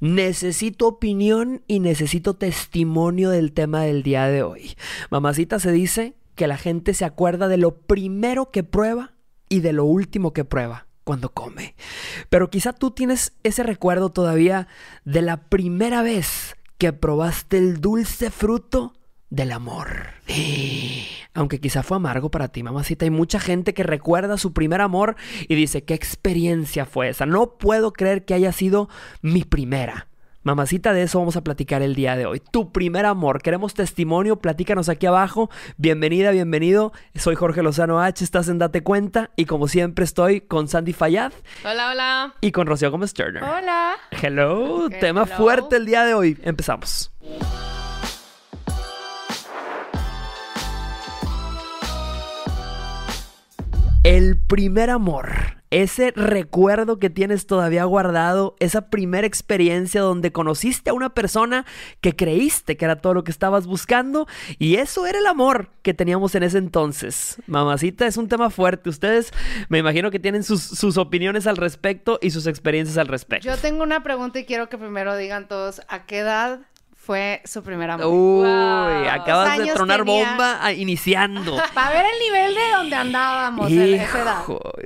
[0.00, 4.76] Necesito opinión y necesito testimonio del tema del día de hoy.
[5.10, 9.12] Mamacita se dice que la gente se acuerda de lo primero que prueba
[9.50, 11.74] y de lo último que prueba cuando come.
[12.30, 14.68] Pero quizá tú tienes ese recuerdo todavía
[15.04, 18.94] de la primera vez que probaste el dulce fruto
[19.30, 19.88] del amor.
[21.32, 23.04] Aunque quizá fue amargo para ti, mamacita.
[23.04, 25.16] Hay mucha gente que recuerda su primer amor
[25.48, 27.24] y dice, ¿qué experiencia fue esa?
[27.26, 28.88] No puedo creer que haya sido
[29.22, 30.08] mi primera.
[30.42, 32.40] Mamacita, de eso vamos a platicar el día de hoy.
[32.40, 33.42] Tu primer amor.
[33.42, 35.50] Queremos testimonio, platícanos aquí abajo.
[35.76, 36.92] Bienvenida, bienvenido.
[37.14, 41.32] Soy Jorge Lozano H, estás en Date Cuenta y como siempre estoy con Sandy Fayad.
[41.62, 42.34] Hola, hola.
[42.40, 43.42] Y con Rocío Gómez Turner.
[43.42, 43.92] Hola.
[44.10, 46.38] Hello, tema fuerte el día de hoy.
[46.42, 47.12] Empezamos.
[54.02, 60.94] El primer amor ese recuerdo que tienes todavía guardado, esa primera experiencia donde conociste a
[60.94, 61.64] una persona
[62.00, 64.26] que creíste que era todo lo que estabas buscando
[64.58, 67.36] y eso era el amor que teníamos en ese entonces.
[67.46, 68.90] Mamacita, es un tema fuerte.
[68.90, 69.32] Ustedes
[69.68, 73.46] me imagino que tienen sus, sus opiniones al respecto y sus experiencias al respecto.
[73.46, 76.60] Yo tengo una pregunta y quiero que primero digan todos, ¿a qué edad
[77.10, 78.06] fue su primer amor.
[78.06, 81.56] Uy, acabas de tronar bomba ah, iniciando.
[81.74, 84.44] Para ver el nivel de donde andábamos en esa edad.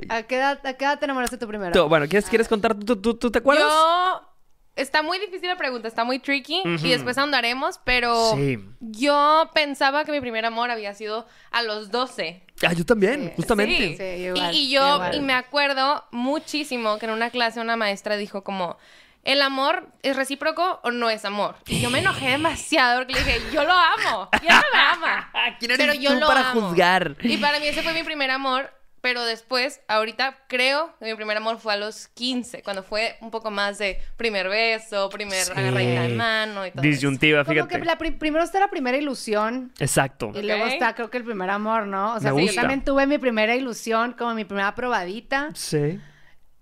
[0.09, 1.87] ¿A qué edad, a qué edad te enamoraste tu primero?
[1.87, 2.73] bueno, ¿quieres, ¿quieres contar?
[2.73, 3.67] ¿Tú, tú, te acuerdas?
[3.69, 4.31] Yo...
[4.75, 8.35] Está muy difícil la pregunta, está muy tricky y después andaremos, pero
[8.79, 12.41] yo pensaba que mi primer amor había sido a los 12.
[12.67, 14.33] Ah, yo también, justamente.
[14.33, 14.41] Sí.
[14.51, 18.77] y, yo y me acuerdo muchísimo que en una clase una maestra dijo como
[19.25, 21.55] ¿el amor es recíproco o no es amor?
[21.67, 24.29] Y yo me enojé demasiado porque le dije, yo lo amo.
[24.39, 25.31] ¿Quién no me ama?
[25.59, 27.15] ¿Quién eres pero yo tú para juzgar?
[27.21, 28.71] Y para mí ese fue mi primer amor.
[29.01, 33.29] Pero después, ahorita creo que mi primer amor fue a los 15, cuando fue un
[33.29, 35.53] poco más de primer beso, primer sí.
[35.53, 36.81] de mano y todo.
[36.81, 37.59] Disyuntiva, fíjate.
[37.59, 39.71] Como que primero está la primera ilusión.
[39.77, 40.31] Exacto.
[40.33, 42.15] Y luego está, creo que el primer amor, ¿no?
[42.15, 45.51] O sea, yo también tuve mi primera ilusión, como mi primera probadita.
[45.53, 45.99] Sí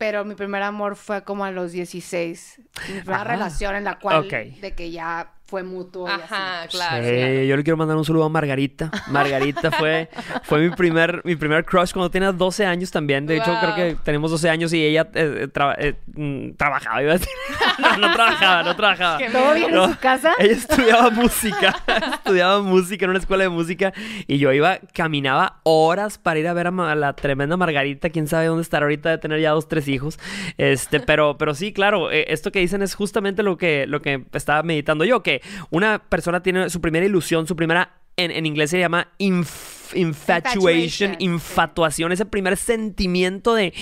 [0.03, 2.59] pero mi primer amor fue como a los 16.
[2.89, 6.07] Mi primera relación en la cual de que ya fue mutuo.
[6.07, 8.89] Ajá, claro, Yo le quiero mandar un saludo a Margarita.
[9.11, 10.09] Margarita fue,
[10.41, 13.27] fue mi primer, mi primer crush cuando tenía 12 años también.
[13.27, 17.11] De hecho, creo que tenemos 12 años y ella eh, eh, eh, mm, trabajaba, iba
[17.11, 17.29] a decir.
[17.99, 19.19] no, trabajaba, no trabajaba.
[19.31, 20.33] ¿Todo bien en su casa?
[20.39, 21.75] Ella estudiaba música.
[22.15, 23.93] estudiaba música en una escuela de música
[24.25, 28.09] y yo iba, caminaba horas para ir a ver a, la tremenda Margarita.
[28.09, 30.17] Quién sabe dónde estar ahorita de tener ya dos, tres hijos.
[30.57, 34.63] Este, pero, pero sí, claro, esto que dicen es justamente lo que, lo que estaba
[34.63, 39.07] meditando yo, que una persona tiene su primera ilusión, su primera, en, inglés se llama
[39.17, 43.73] infatuation, infatuación, ese primer sentimiento de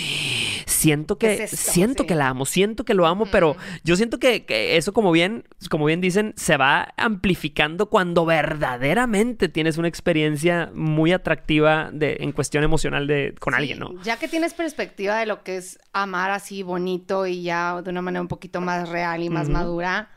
[0.65, 4.45] siento que siento que la amo, siento que lo amo, pero yo siento que,
[4.77, 11.11] eso como bien como bien dicen se va amplificando cuando verdaderamente tienes una experiencia muy
[11.11, 14.01] atractiva de en cuestión emocional de con alguien, ¿no?
[14.03, 18.01] Ya que tienes perspectiva de lo que es amar así bonito y ya de una
[18.01, 20.09] manera un poquito más real y más madura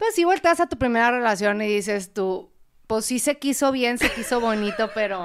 [0.00, 2.50] pues sí volteas a tu primera relación y dices tú,
[2.86, 5.24] pues sí se quiso bien, se quiso bonito, pero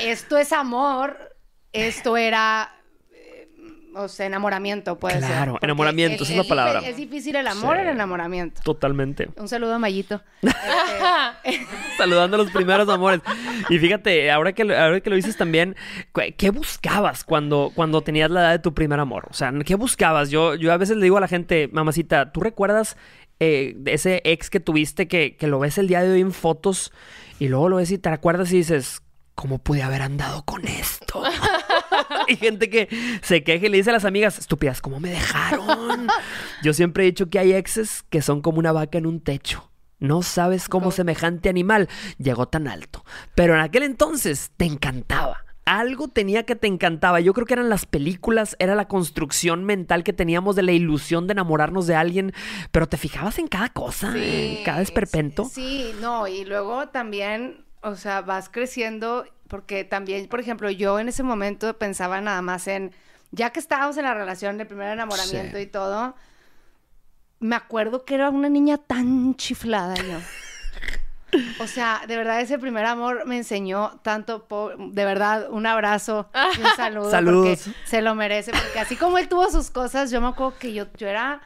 [0.00, 1.36] esto es amor,
[1.72, 2.74] esto era
[3.94, 5.26] o sea, enamoramiento puede ser.
[5.28, 6.80] Claro, enamoramiento, esa es la palabra.
[6.80, 8.60] Es difícil el amor, el enamoramiento.
[8.62, 9.28] Totalmente.
[9.36, 10.22] Un saludo a Mayito.
[11.44, 11.66] Este,
[11.96, 13.20] Saludando a los primeros amores.
[13.68, 15.76] Y fíjate, ahora que, ahora que lo dices también,
[16.36, 19.26] ¿qué buscabas cuando, cuando tenías la edad de tu primer amor?
[19.30, 20.30] O sea, ¿qué buscabas?
[20.30, 22.96] Yo, yo a veces le digo a la gente, mamacita, ¿tú recuerdas
[23.40, 26.92] eh, ese ex que tuviste que, que lo ves el día de hoy en fotos
[27.38, 29.02] y luego lo ves y te acuerdas y dices,
[29.34, 31.22] ¿cómo pude haber andado con esto?
[32.28, 32.88] Hay gente que
[33.22, 36.06] se queja y le dice a las amigas, estúpidas, ¿cómo me dejaron?
[36.62, 39.70] Yo siempre he dicho que hay exes que son como una vaca en un techo.
[39.98, 43.04] No sabes cómo semejante animal llegó tan alto.
[43.34, 47.20] Pero en aquel entonces te encantaba algo tenía que te encantaba.
[47.20, 51.28] Yo creo que eran las películas, era la construcción mental que teníamos de la ilusión
[51.28, 52.32] de enamorarnos de alguien,
[52.72, 55.44] pero te fijabas en cada cosa, en cada esperpento.
[55.44, 61.08] sí, no, y luego también, o sea, vas creciendo porque también, por ejemplo, yo en
[61.08, 62.92] ese momento pensaba nada más en,
[63.30, 66.16] ya que estábamos en la relación de primer enamoramiento y todo,
[67.38, 70.18] me acuerdo que era una niña tan chiflada yo.
[71.58, 74.46] O sea, de verdad ese primer amor me enseñó tanto,
[74.78, 77.10] de verdad, un abrazo y un saludo.
[77.10, 77.60] Saludos.
[77.64, 80.72] Porque se lo merece, porque así como él tuvo sus cosas, yo me acuerdo que
[80.72, 81.40] yo, yo era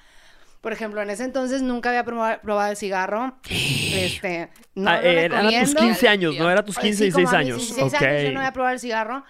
[0.61, 3.39] por ejemplo, en ese entonces nunca había probado, el cigarro.
[3.95, 6.51] Este, no ah, Era tus 15 años, ¿no?
[6.51, 7.79] Era tus 15 y 16 años.
[7.79, 7.93] años.
[8.25, 9.25] yo no había probado el cigarro.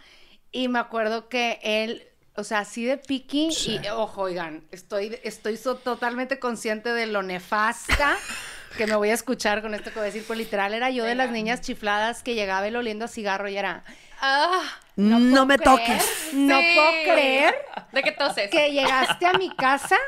[0.53, 2.03] Y me acuerdo que él
[2.37, 3.51] o sea, así de piqui.
[3.67, 8.17] Y ojo, oigan, estoy, estoy so- totalmente consciente de lo nefasta
[8.77, 10.25] que me voy a escuchar con esto que voy a decir.
[10.27, 13.57] Pues literal era yo de las niñas chifladas que llegaba el oliendo a cigarro y
[13.57, 13.85] era.
[14.21, 14.63] Ah,
[14.97, 16.31] No, me creer, toques.
[16.33, 16.67] No sí.
[16.75, 17.55] puedo creer
[17.93, 18.51] ¿De qué toses?
[18.51, 19.99] que llegaste a mi casa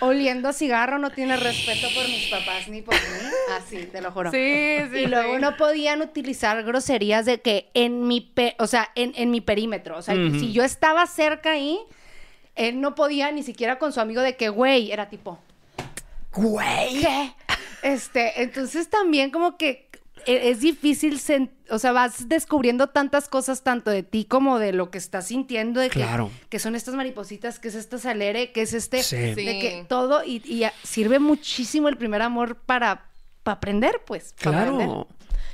[0.00, 3.00] oliendo a cigarro, no tienes respeto por mis papás ni por mí.
[3.58, 4.30] Así, te lo juro.
[4.30, 4.98] Sí, sí.
[5.00, 5.40] Y luego sí.
[5.40, 9.98] no podían utilizar groserías de que en mi, pe- o sea, en, en mi perímetro.
[9.98, 11.78] O sea, si yo estaba cerca ahí,
[12.54, 15.38] él no podía ni siquiera con su amigo de que, güey, era tipo,
[16.32, 17.00] Güey.
[17.00, 17.32] ¿qué?
[17.82, 19.88] Este, entonces también como que
[20.26, 21.20] e- es difícil,
[21.70, 25.80] o sea, vas descubriendo tantas cosas tanto de ti como de lo que estás sintiendo,
[25.80, 26.30] de que, Claro.
[26.48, 29.16] que son estas maripositas, que es esta salere, que es este, Sí.
[29.16, 33.06] de que todo, y, sirve muchísimo el primer amor para,
[33.42, 34.34] para aprender, pues.
[34.42, 34.86] para aprender.
[34.86, 35.08] Claro.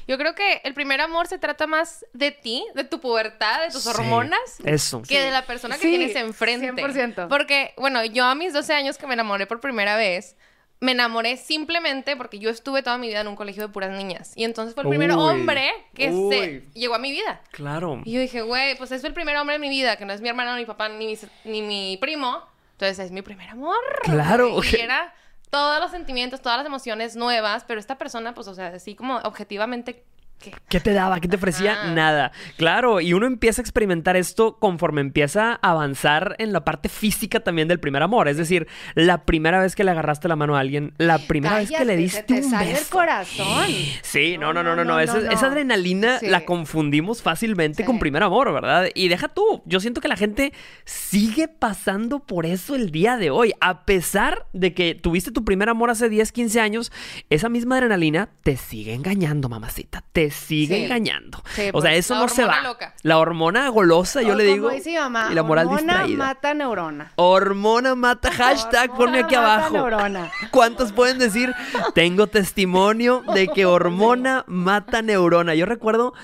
[0.06, 3.70] Yo creo que el primer amor se trata más de ti, de tu pubertad, de
[3.70, 5.00] tus Sí, hormonas, Eso.
[5.03, 6.67] que de la persona que Sí, tienes enfrente.
[6.73, 7.29] 100%.
[7.29, 10.37] Porque, bueno, yo a mis 12 años que me enamoré por primera vez,
[10.85, 14.33] me enamoré simplemente porque yo estuve toda mi vida en un colegio de puras niñas.
[14.37, 17.41] Y entonces fue el primer Uy, hombre que se llegó a mi vida.
[17.51, 18.03] Claro.
[18.05, 20.21] Y yo dije, güey, pues es el primer hombre en mi vida, que no es
[20.21, 22.43] mi hermano, ni mi papá, ni mi, ni mi primo.
[22.73, 23.79] Entonces es mi primer amor.
[24.03, 24.61] Claro.
[24.63, 25.15] Y era
[25.49, 29.17] todos los sentimientos, todas las emociones nuevas, pero esta persona, pues, o sea, así como
[29.19, 30.05] objetivamente,
[30.39, 30.53] ¿qué?
[30.69, 31.21] ¿Qué te daba?
[31.21, 31.73] ¿Qué te ofrecía?
[31.73, 31.93] Ajá.
[31.93, 32.33] Nada.
[32.57, 37.41] Claro, y uno empieza a experimentar esto conforme empieza a avanzar en la parte física
[37.41, 38.29] también del primer amor.
[38.29, 41.71] Es decir, la primera vez que le agarraste la mano a alguien, la primera vez
[41.71, 42.91] que le diste te un sale el beso.
[42.91, 43.67] corazón.
[44.03, 44.95] Sí, no, no, no, no, no.
[44.95, 45.49] no, Esa, no, esa no.
[45.53, 46.27] adrenalina Sí.
[46.29, 47.87] la confundimos fácilmente Sí.
[47.87, 48.87] con primer amor, ¿verdad?
[48.95, 50.53] Y deja tú, yo siento que la gente
[50.85, 53.53] sigue pasando por eso el día de hoy.
[53.61, 56.93] A pesar de que tuviste tu primer amor hace 10, 15 años,
[57.31, 60.05] esa misma adrenalina te sigue engañando, mamacita.
[60.13, 60.85] Te sigue Sí.
[60.85, 61.43] engañando.
[61.55, 62.61] Sí, o sea, pues, eso no se va.
[62.62, 62.94] loca.
[63.03, 64.71] La hormona golosa, yo O le digo.
[64.71, 66.17] dice mi mamá, y la moral hormona distraída.
[66.19, 67.12] mata neurona.
[67.17, 69.73] Hormona mata hashtag, Hormona ponme aquí mata abajo.
[69.75, 70.31] neurona.
[70.50, 71.53] ¿Cuántos pueden decir?
[71.94, 75.55] Tengo testimonio de que hormona mata neurona.
[75.55, 76.15] Yo recuerdo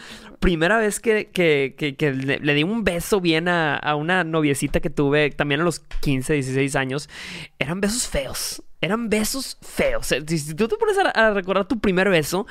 [0.41, 4.25] primera vez que, que- que- que le, le di un beso bien a, a una
[4.25, 7.11] noviecita que tuve también a los 15, 16 años.
[7.59, 8.63] Eran besos feos.
[8.81, 10.07] Eran besos feos.
[10.07, 12.47] Si, tú te pones a, a recordar tu primer beso,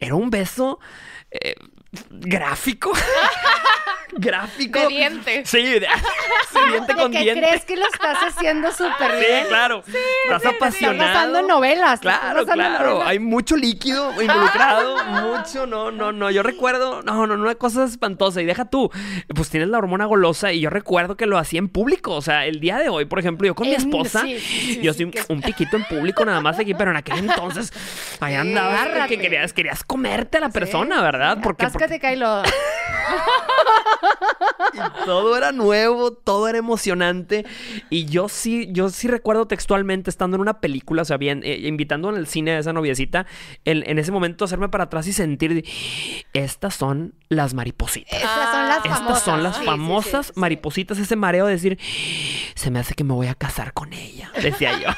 [0.00, 0.78] era un beso
[1.30, 1.54] eh,
[2.10, 2.92] gráfico.
[4.12, 4.78] gráfico.
[4.80, 5.48] De dientes.
[5.48, 5.86] Sí, de,
[6.52, 7.40] sí, diente De con que diente.
[7.46, 9.46] crees que lo estás haciendo súper Sí, bien.
[9.48, 9.82] claro.
[9.86, 10.98] Estás Están apasionado.
[11.12, 12.00] pasando novelas.
[12.00, 12.86] Claro, pasando claro.
[12.90, 13.08] novelas.
[13.08, 14.96] Hay mucho líquido involucrado.
[15.38, 16.30] mucho, no, no, no.
[16.30, 18.40] Yo recuerdo, no, no, no, una cosa espantosa.
[18.40, 18.90] Y deja tú,
[19.34, 20.52] pues tienes la hormona golosa.
[20.52, 22.12] Y yo recuerdo que lo hacía en público.
[22.14, 24.80] O sea, el día de hoy, por ejemplo, yo con mi esposa, sí, sí, sí,
[24.82, 27.72] yo sí, soy que- un piquito en público nada más aquí, pero en aquel entonces,
[28.20, 31.34] ahí andabas que querías, querías comerte a la Sí, persona, ¿verdad?
[31.36, 32.42] sí, Porque, atáscate, Kylo.
[34.74, 37.46] Y todo era nuevo, todo era emocionante.
[37.90, 41.58] Y yo sí, yo sí recuerdo textualmente estando en una película, o sea, bien, eh,
[41.64, 43.26] invitando en el cine a esa noviecita,
[43.64, 45.64] en, en ese momento hacerme para atrás y sentir,
[46.34, 48.12] estas son las maripositas.
[48.12, 49.22] Estas son las Estas famosas.
[49.24, 50.40] son las Sí, sí, famosas sí, sí.
[50.40, 51.78] maripositas, ese mareo de decir,
[52.54, 54.88] se me hace que me voy a casar con ella, decía yo.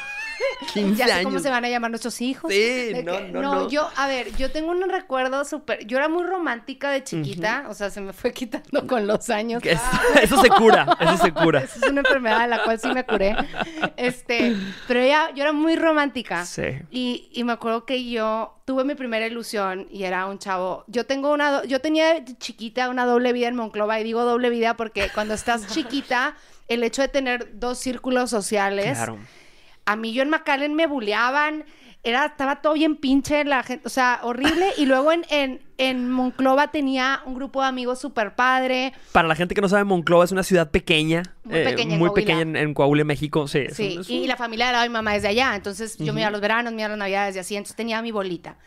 [0.73, 1.25] 15 Ya sé años.
[1.25, 2.51] cómo se van a llamar nuestros hijos.
[2.51, 3.69] Sí, no, que- no, no.
[3.69, 5.85] yo, a ver, yo tengo un recuerdo súper.
[5.87, 9.61] Yo era muy romántica de chiquita, o sea, se me fue quitando con los años.
[10.21, 11.59] Eso se cura, eso se cura.
[11.61, 13.35] Esa es una enfermedad de la cual sí me curé.
[13.97, 14.55] Este,
[14.87, 16.45] pero ya, yo era muy romántica.
[16.45, 16.63] Sí.
[16.89, 20.83] Y, y me acuerdo que yo tuve mi primera ilusión y era un chavo.
[20.87, 24.49] Yo tengo una, do- yo tenía chiquita una doble vida en Monclova y digo doble
[24.49, 26.35] vida porque cuando estás chiquita,
[26.67, 29.17] el hecho de tener dos círculos sociales, Claro.
[29.85, 31.65] A mí yo en McAllen me buleaban,
[32.03, 34.65] era, estaba todo bien pinche la gente, o sea, horrible.
[34.77, 38.91] Y luego en, en, en Monclova tenía un grupo de amigos súper padre.
[39.11, 41.21] Para la gente que no sabe, Monclova es una ciudad pequeña.
[41.43, 42.13] Muy eh, pequeña en muy Coahuila.
[42.25, 43.47] pequeña en, en Coahuila, México.
[43.47, 45.55] Sí, es Sí, un- es y la familia de de mi mamá es de allá,
[45.55, 47.75] entonces yo me iba a los veranos, me iba a las navidades y así, entonces
[47.75, 48.57] tenía mi bolita.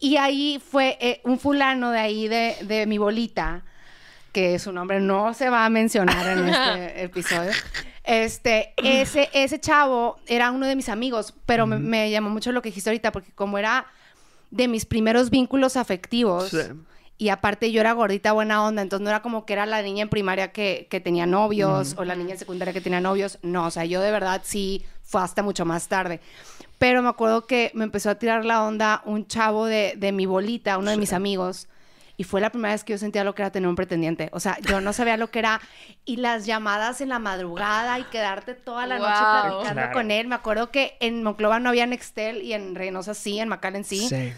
[0.00, 3.62] Y ahí fue eh, un fulano de ahí de, de mi bolita,
[4.32, 7.52] que su nombre no se va a mencionar en este episodio.
[8.04, 12.60] Este, ese, ese chavo era uno de mis amigos, pero me, me llamó mucho lo
[12.60, 13.86] que dijiste ahorita, porque como era
[14.50, 16.58] de mis primeros vínculos afectivos, Sí.
[17.16, 20.02] y aparte yo era gordita buena onda, entonces no era como que era la niña
[20.02, 23.38] en primaria que, que tenía novios o la niña en secundaria que tenía novios.
[23.42, 26.20] No, o sea, yo de verdad sí fue hasta mucho más tarde.
[26.78, 30.26] Pero me acuerdo que me empezó a tirar la onda un chavo de, de mi
[30.26, 31.68] bolita, uno de mis amigos.
[32.16, 34.28] Y fue la primera vez que yo sentía lo que era tener un pretendiente.
[34.32, 35.60] O sea, yo no sabía lo que era.
[36.04, 39.42] Y las llamadas en la madrugada y quedarte toda la noche Wow.
[39.60, 39.92] platicando Claro.
[39.92, 40.28] con él.
[40.28, 44.08] Me acuerdo que en Monclova no había Nextel y en Reynosa sí, en McAllen sí.
[44.08, 44.32] Sí.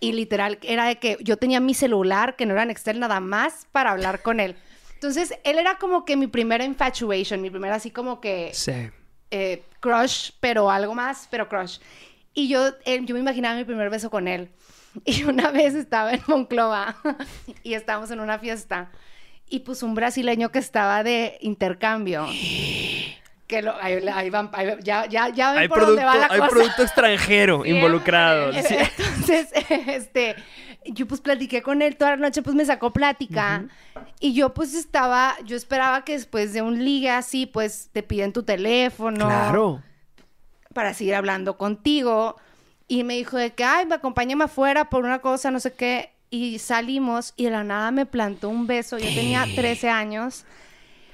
[0.00, 3.66] Y literal, era de que yo tenía mi celular, que no era Nextel, nada más
[3.72, 4.56] para hablar con él.
[4.94, 8.72] Entonces, él era como que mi primera infatuation, mi primera así como que Sí.
[9.30, 11.78] eh, crush, pero algo más, pero crush.
[12.32, 14.50] Y yo, él- yo me imaginaba mi primer beso con él.
[15.04, 16.96] Y una vez estaba en Monclova
[17.62, 18.90] y estábamos en una fiesta
[19.48, 22.26] y pues un brasileño que estaba de intercambio.
[23.48, 26.26] Que lo, ahí, ahí van- ahí- ya, ya, ya ven Hay por dónde producto, va
[26.28, 26.50] la hay cosa.
[26.50, 28.52] producto extranjero involucrado.
[28.52, 28.74] Sí.
[28.76, 29.48] Entonces,
[29.86, 30.36] este,
[30.84, 33.64] yo pues platiqué con él toda la noche, pues me sacó plática.
[34.20, 38.34] Y yo pues estaba, yo esperaba que después de un ligue así, pues te piden
[38.34, 39.24] tu teléfono.
[39.28, 39.82] Claro.
[40.74, 42.36] Para seguir hablando contigo.
[42.88, 46.10] Y me dijo de que, ay, me acompáñame afuera por una cosa, no sé qué.
[46.30, 48.98] Y salimos y de la nada me plantó un beso.
[48.98, 50.44] Yo tenía 13 años.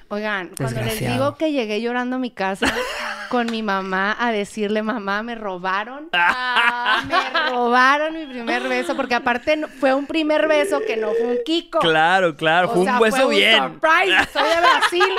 [0.08, 2.66] Oigan, cuando les digo que llegué llorando a mi casa
[3.30, 6.08] con mi mamá a decirle, mamá, me robaron.
[6.12, 11.08] Ah, Me robaron mi primer beso, porque aparte no- fue un primer beso que no
[11.12, 11.78] fue un Kiko.
[11.80, 12.70] Claro, claro.
[12.70, 13.62] O Fue sea, un beso fue bien.
[13.62, 15.14] Surprise, soy de Brasil.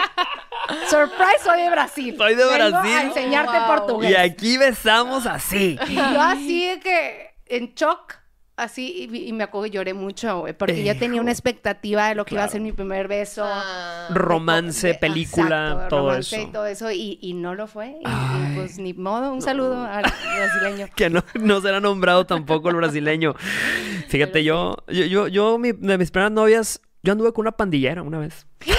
[0.90, 2.16] Surprise, soy de Brasil.
[2.18, 2.96] Soy de Vengo Brasil.
[2.98, 3.68] A enseñarte Wow.
[3.68, 4.12] portugués.
[4.12, 5.78] Y aquí besamos así.
[5.90, 8.14] Y yo así de que en shock,
[8.58, 12.16] así, y, y me acuerdo que lloré mucho, güey, porque yo tenía una expectativa de
[12.16, 13.44] lo que iba a ser mi primer beso.
[13.46, 14.08] ah.
[14.12, 16.48] Romance, de- película, exacto, todo romance eso.
[16.48, 17.98] y todo eso, y, y no lo fue.
[18.02, 20.88] Y, pues ni modo, un saludo al brasileño.
[20.96, 23.36] Que no, no será nombrado tampoco el brasileño.
[24.08, 28.02] Fíjate, yo, yo, yo, yo, mi- de mis primeras novias, yo anduve con una pandillera
[28.04, 28.46] una vez.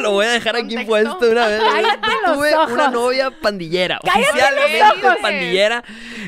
[0.00, 0.86] Lo voy a dejar aquí Contexto.
[1.18, 1.60] puesto una vez.
[2.26, 2.72] Los Tuve ojos.
[2.72, 3.98] una novia pandillera.
[4.02, 5.18] Cállate Oficialmente ojos.
[5.22, 5.84] pandillera.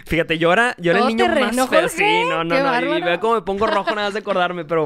[0.07, 1.67] Fíjate, yo era, yo era el niño más feo.
[1.67, 1.89] Jorge.
[1.89, 2.69] Sí, no, no, Qué no.
[2.69, 3.05] Y bárbaro.
[3.07, 4.65] ve cómo me pongo rojo nada más de acordarme.
[4.65, 4.85] Pero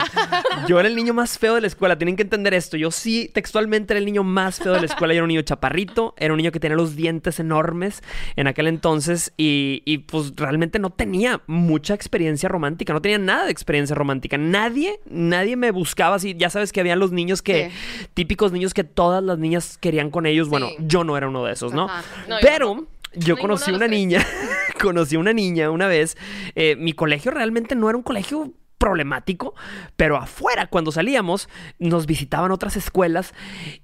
[0.69, 1.97] yo era el niño más feo de la escuela.
[1.99, 2.77] Tienen que entender esto.
[2.77, 5.15] Yo sí, textualmente era el niño más feo de la escuela.
[5.15, 6.15] Yo era un niño chaparrito.
[6.19, 8.03] Era un niño que tenía los dientes enormes
[8.37, 9.33] en aquel entonces.
[9.37, 12.93] Y, y, pues realmente no tenía mucha experiencia romántica.
[12.93, 14.37] No tenía nada de experiencia romántica.
[14.39, 16.35] Nadie, nadie me buscaba así.
[16.37, 17.71] Ya sabes que habían los niños que,
[18.15, 20.51] típicos niños que todas las niñas querían con ellos.
[20.51, 21.89] Bueno, yo no era uno de esos, ¿no?
[22.29, 24.25] Yo Pero yo conocí una niña,
[24.81, 26.19] conocí una niña una vez.
[26.55, 28.53] eh, mi colegio realmente no era un colegio
[28.87, 29.55] problemático,
[29.97, 31.49] pero afuera cuando salíamos
[31.81, 33.35] nos visitaban otras escuelas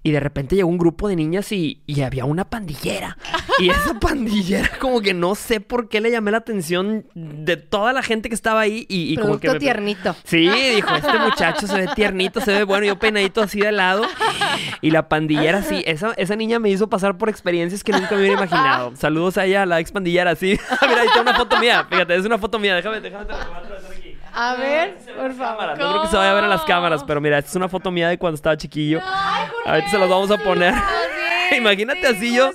[0.05, 3.19] y de repente llegó un grupo de niñas y, y había una pandillera
[3.59, 7.93] y esa pandillera como que no sé por qué le llamé la atención de toda
[7.93, 10.15] la gente que estaba ahí y, y como que me- tiernito.
[10.23, 14.05] Sí, dijo, este muchacho se ve tiernito, se ve bueno, yo peinadito así de lado.
[14.81, 18.19] Y la pandillera, sí, esa, esa niña me hizo pasar por experiencias que nunca me
[18.21, 18.93] hubiera imaginado.
[18.97, 20.59] Saludos a ella, a la ex pandillera, sí.
[20.89, 23.39] Mira, ahí está una foto mía, fíjate, es una foto mía, déjame, déjame, te la
[24.35, 24.51] a.
[24.53, 25.79] A ver, por favor.
[25.79, 27.69] No creo que se vaya a ver en las cámaras, pero mira, esta es una
[27.69, 29.01] foto mía de cuando estaba chiquillo.
[29.67, 30.75] Ahorita se los vamos a poner.
[31.57, 32.51] Imagínate así yo,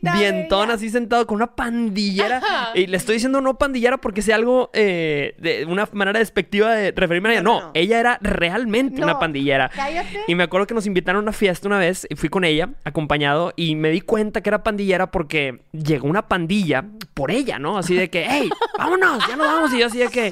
[0.00, 2.40] vientón, así sentado con una pandillera.
[2.74, 6.92] Y le estoy diciendo no pandillera porque sea algo eh, de una manera despectiva de
[6.92, 7.42] referirme a ella.
[7.42, 7.70] No, No, no, no.
[7.74, 9.68] ella era realmente una pandillera.
[9.68, 10.20] cállate.
[10.26, 12.70] Y me acuerdo que nos invitaron a una fiesta una vez y fui con ella,
[12.84, 17.76] acompañado, y me di cuenta que era pandillera porque llegó una pandilla por ella, ¿no?
[17.76, 18.48] Así de que, hey,
[18.78, 19.74] vámonos, ya nos vamos.
[19.74, 20.30] Y yo así de que.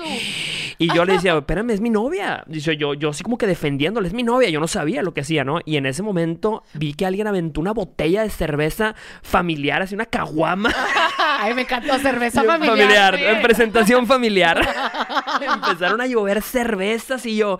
[0.78, 2.44] Y yo le decía, espérame, es mi novia.
[2.47, 4.49] Dice yo, yo así como que defendiéndole, es mi novia.
[4.49, 5.58] Yo no sabía lo que hacía, ¿no?
[5.64, 10.06] Y en ese momento vi que alguien aventó una botella de cerveza familiar, así una
[10.06, 10.73] caguama.
[11.40, 13.16] Ay, me encantó cerveza Yo, familiar.
[13.16, 13.25] sí.
[13.25, 14.61] en presentación familiar.
[15.54, 17.59] Empezaron a llover cervezas y yo,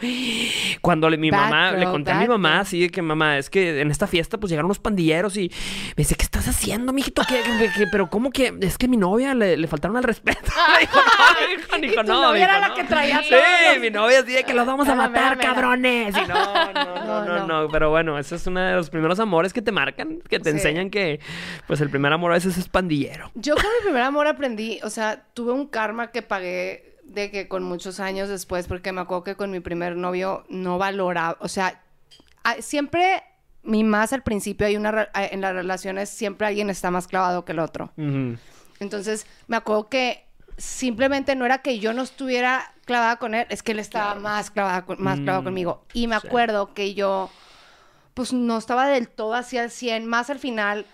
[0.81, 3.81] cuando le- mi mamá, le conté a mi mamá así de que mamá, es que
[3.81, 5.49] en esta fiesta pues llegaron unos pandilleros y
[5.91, 7.23] me dice, ¿qué estás haciendo, mijito?
[7.29, 10.51] ¿Qué, qué- qué- pero cómo que es que mi novia le, le faltaron al respeto?
[10.81, 12.75] Dijo, no, mijo, ¿Y dijo, tu no, novia era la no".
[12.75, 16.15] que traía Sí, mi novia así de que los vamos a matar, cabrones.
[16.17, 17.69] Y no, no, no, no.
[17.69, 20.91] Pero bueno, ese es uno de los primeros amores que te marcan, que te enseñan
[20.91, 21.21] que
[21.67, 23.31] pues el primer amor a veces es pandillero.
[23.35, 26.98] Yo con mi primer amor aprendí, o sea, tuve un karma que pagué
[27.31, 31.37] que con muchos años después, porque me acuerdo que con mi primer novio no valoraba,
[31.41, 31.83] o sea,
[32.45, 33.23] a- siempre,
[33.63, 37.53] mi más al principio hay una, en las relaciones siempre alguien está más clavado que
[37.53, 37.93] el otro.
[38.81, 40.25] Entonces, me acuerdo que
[40.57, 44.51] simplemente no era que yo no estuviera clavada con él, es que él estaba más,
[44.51, 45.85] clavada con- más clavado Mm, conmigo.
[45.93, 46.27] Y me sí.
[46.27, 47.31] acuerdo que yo,
[48.15, 50.87] pues no estaba del todo hacia el 100, más al final.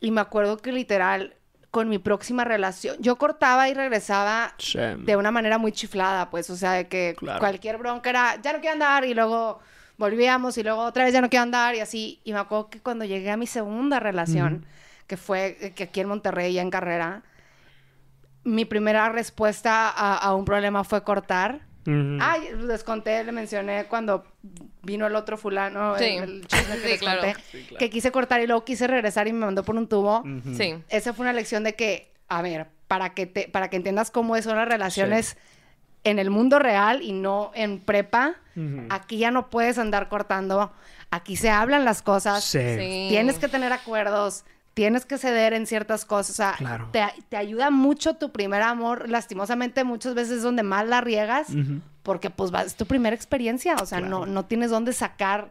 [0.00, 1.34] Y me acuerdo que literal,
[1.70, 4.54] con mi próxima relación, yo cortaba y regresaba
[4.98, 7.38] de una manera muy chiflada, pues, o sea, de que Claro.
[7.38, 9.60] cualquier bronca era, ya no quiero andar, y luego
[9.96, 12.20] volvíamos, y luego otra vez ya no quiero andar, y así.
[12.24, 14.66] Y me acuerdo que cuando llegué a mi segunda relación,
[15.06, 17.22] que fue eh, que aquí en Monterrey, ya en carrera,
[18.42, 21.60] mi primera respuesta a, a un problema fue cortar.
[21.86, 22.18] Ujú.
[22.20, 24.24] Ay, les conté, le mencioné cuando
[24.90, 26.04] vino el otro fulano, Sí.
[26.04, 27.20] el, el chisme que Sí, les claro.
[27.22, 27.78] conté, Sí, claro.
[27.78, 30.24] que quise cortar y luego quise regresar y me mandó por un tubo.
[30.56, 30.74] Sí.
[30.88, 34.40] Esa fue una lección de que, a ver, para que te, para que entiendas cómo
[34.42, 35.36] son las relaciones,
[36.02, 38.34] en el mundo real y no en prepa,
[38.88, 40.72] aquí ya no puedes andar cortando.
[41.10, 42.42] Aquí se hablan las cosas.
[42.44, 42.58] Sí.
[42.58, 43.06] Sí.
[43.10, 44.44] Tienes que tener acuerdos.
[44.80, 46.30] Tienes que ceder en ciertas cosas.
[46.30, 46.88] O sea, Claro.
[46.90, 49.10] te, te ayuda mucho tu primer amor.
[49.10, 51.48] Lastimosamente, muchas veces es donde más la riegas.
[52.02, 53.76] Porque, pues, va- es tu primera experiencia.
[53.82, 55.50] O sea, no, no tienes dónde sacar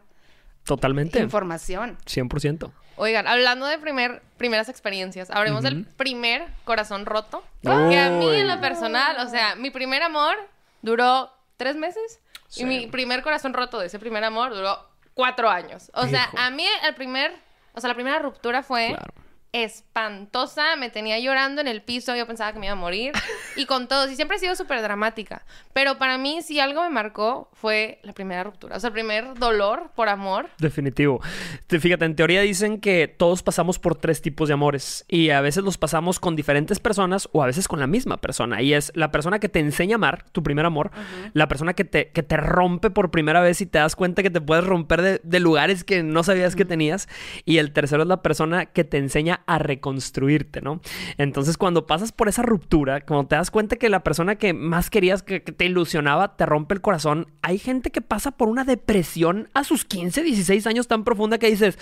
[0.63, 1.19] Totalmente.
[1.19, 1.95] información.
[2.07, 2.71] 100%.
[2.95, 7.43] Oigan, hablando de primer, primeras experiencias, hablemos del primer corazón roto.
[7.61, 10.35] Que a mí, en lo personal, o sea, mi primer amor
[10.81, 12.19] duró tres meses.
[12.47, 12.63] Sí.
[12.63, 15.91] Y mi primer corazón roto de ese primer amor duró cuatro años.
[15.93, 17.31] O sea, a mí el primer,
[17.73, 19.13] o sea, la primera ruptura fue Claro.
[19.53, 20.75] Espantosa.
[20.77, 22.15] Me tenía llorando en el piso.
[22.15, 23.13] Yo pensaba que me iba a morir.
[23.55, 24.09] Y con todos.
[24.11, 25.43] Y siempre he sido súper dramática.
[25.73, 28.77] Pero para mí, si algo me marcó, fue la primera ruptura.
[28.77, 30.49] O sea, el primer dolor por amor.
[30.59, 31.21] Definitivo.
[31.67, 35.41] Te- Fíjate, en teoría dicen que todos pasamos por tres tipos de amores y a
[35.41, 38.61] veces los pasamos con diferentes personas o a veces con la misma persona.
[38.61, 40.91] Y es la persona que te enseña a amar, tu primer amor,
[41.33, 44.29] la persona que te, que te rompe por primera vez y te das cuenta que
[44.29, 47.07] te puedes romper de, de lugares que no sabías que tenías.
[47.45, 50.81] Y el tercero es la persona que te enseña a reconstruirte, ¿no?
[51.17, 54.89] Entonces, cuando pasas por esa ruptura, cuando te das cuenta que la persona que más
[54.89, 58.63] querías, que, que te ilusionaba, te rompe el corazón, hay gente que pasa por una
[58.63, 61.77] depresión a sus 15, 16 años tan profunda que dices,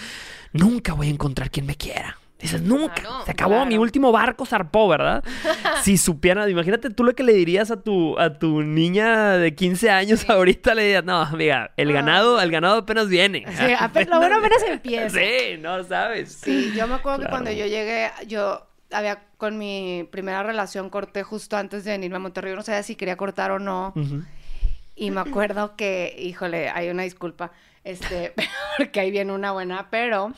[0.54, 2.18] nunca voy a encontrar quien me quiera.
[2.40, 2.94] Dices, nunca.
[2.94, 3.66] Claro, se acabó, claro.
[3.66, 5.24] mi último barco zarpó, ¿verdad?
[5.84, 9.90] si supieran, imagínate tú lo que le dirías a tu, a tu niña de 15
[9.90, 13.44] años ahorita, le dirías, no, amiga, el ganado, el ganado apenas viene.
[13.50, 15.18] Sí, apenas- lo bueno apenas empieza.
[15.20, 16.32] Sí, no sabes.
[16.34, 21.24] Sí, yo me acuerdo que cuando yo llegué, yo había con mi primera relación corté
[21.24, 22.52] justo antes de venirme a Monterrey.
[22.52, 23.94] Yo no sabía si quería cortar o no.
[24.96, 27.52] Y me acuerdo que, híjole, hay una disculpa,
[27.84, 28.34] este,
[28.78, 30.34] porque ahí viene una buena, pero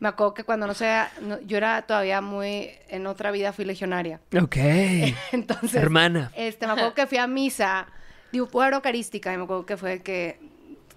[0.00, 3.64] me acuerdo que cuando no sé, no- yo era todavía muy, en otra vida fui
[3.64, 4.20] legionaria.
[4.40, 4.56] Ok.
[5.32, 6.30] Entonces, Hermana.
[6.36, 7.86] este, me acuerdo que fui a misa,
[8.32, 10.38] digo, fue eucarística, y me acuerdo que fue que,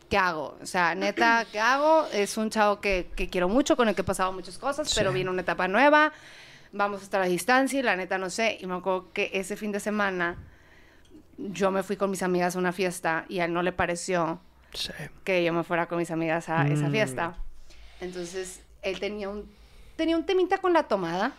[0.10, 0.58] ¿qué hago?
[0.62, 2.08] O sea, neta, ¿qué hago?
[2.14, 5.12] Es un chavo que, que quiero mucho, con el que he pasado muchas cosas, pero
[5.12, 6.14] viene una etapa nueva,
[6.72, 8.58] vamos a estar a distancia y la neta no sé.
[8.62, 10.38] Y me acuerdo que ese fin de semana
[11.38, 14.40] yo me fui con mis amigas a una fiesta y a él no le pareció
[14.74, 14.92] Sí.
[15.24, 16.92] que yo me fuera con mis amigas a esa Mm.
[16.92, 17.36] fiesta.
[18.02, 19.50] Entonces, él tenía un,
[19.96, 21.34] tenía un temita con la tomada.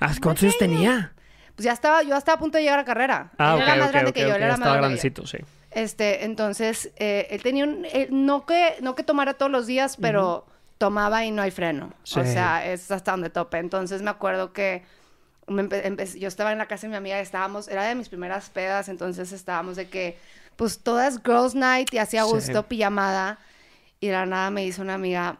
[0.00, 1.12] Ah, ¿Cuántos años tenía?
[1.54, 3.30] Pues ya estaba, yo estaba a punto de llegar a carrera.
[3.38, 5.14] Ah, él ok, era más grande que yo, él era más estaba grande que yo.
[5.14, 5.38] grandecito, sí.
[5.70, 9.96] Este, entonces, eh, él tenía un, eh, no que, no que tomara todos los días,
[10.00, 10.46] pero
[10.78, 11.86] tomaba y no hay freno.
[12.02, 12.24] O Sí.
[12.24, 13.58] sea, es hasta donde tope.
[13.58, 14.82] Entonces me acuerdo que
[15.46, 15.68] me
[16.18, 19.30] yo estaba en la casa de mi amiga, estábamos, era de mis primeras pedas, entonces
[19.32, 20.16] estábamos de que,
[20.56, 22.30] pues todas girls night y hacía Sí.
[22.30, 23.38] gusto, pijamada,
[24.00, 25.38] y de la nada me dice una amiga,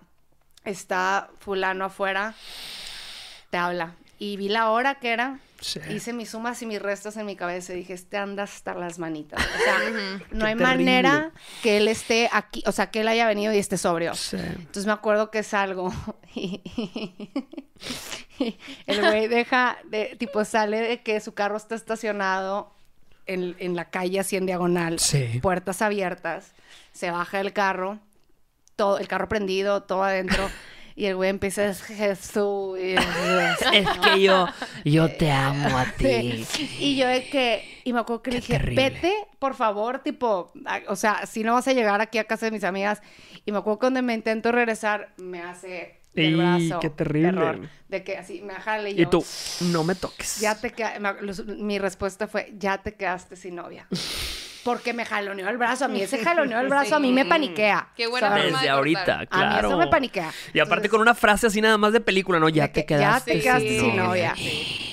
[0.65, 2.35] está fulano afuera,
[3.51, 3.95] te habla.
[4.19, 5.81] Y vi la hora que era, Sí.
[5.91, 8.99] hice mis sumas y mis restos en mi cabeza y dije, este anda hasta las
[8.99, 9.41] manitas.
[9.43, 9.79] O sea,
[10.31, 10.57] no hay terrible.
[10.67, 11.31] manera
[11.63, 14.15] que él esté aquí, o sea, que él haya venido y esté sobrio.
[14.15, 14.37] Sí.
[14.37, 15.91] Entonces me acuerdo que salgo
[16.35, 16.61] y,
[18.39, 22.73] y el güey deja, de, tipo sale de que su carro está estacionado
[23.27, 25.39] en, en la calle así en diagonal, Sí.
[25.41, 26.53] puertas abiertas,
[26.93, 27.99] se baja del carro,
[28.77, 30.51] todo, el carro prendido, todo adentro,
[30.97, 32.79] y el güey empieza a Jesús.
[32.79, 32.95] y-
[33.75, 34.47] Es que yo,
[34.85, 36.45] yo te amo a ti.
[36.49, 36.77] Sí.
[36.81, 38.91] Y yo de que, y me acuerdo que le dije, terrible.
[38.91, 42.47] vete, por favor, tipo, a- o sea, si no vas a llegar aquí a casa
[42.47, 43.03] de mis amigas.
[43.47, 46.81] Y me acuerdo que cuando me intento regresar, me hace del Y, brazo.
[46.81, 47.33] qué terrible.
[47.33, 49.25] terror, de que así me jale y Y yo, tú,
[49.73, 50.39] no me toques.
[50.41, 53.89] ya te me- los- mi respuesta fue, ya te quedaste sin novia.
[54.65, 55.85] Porque me jaloneó el brazo.
[55.85, 57.89] A mí ese jaloneo el brazo a mí me paniquea.
[57.97, 58.45] Qué buena ¿sabes?
[58.45, 59.47] forma de Desde ahorita, claro.
[59.47, 60.31] A mí eso me paniquea.
[60.53, 62.49] Y aparte Entonces, con una frase así nada más de película, ¿no?
[62.49, 63.33] Ya te que quedaste.
[63.33, 63.81] Ya te quedaste Sí.
[63.81, 64.35] sin novia.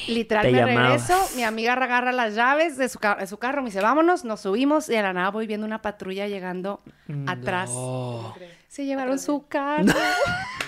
[0.08, 1.08] Literal, Te me llamabas.
[1.08, 4.42] regreso, mi amiga agarra las llaves de su, de su carro, me dice, vámonos, nos
[4.42, 6.82] subimos y de la nada voy viendo una patrulla llegando
[7.28, 7.70] atrás.
[7.70, 8.34] No.
[8.68, 9.86] Se llevaron su carro.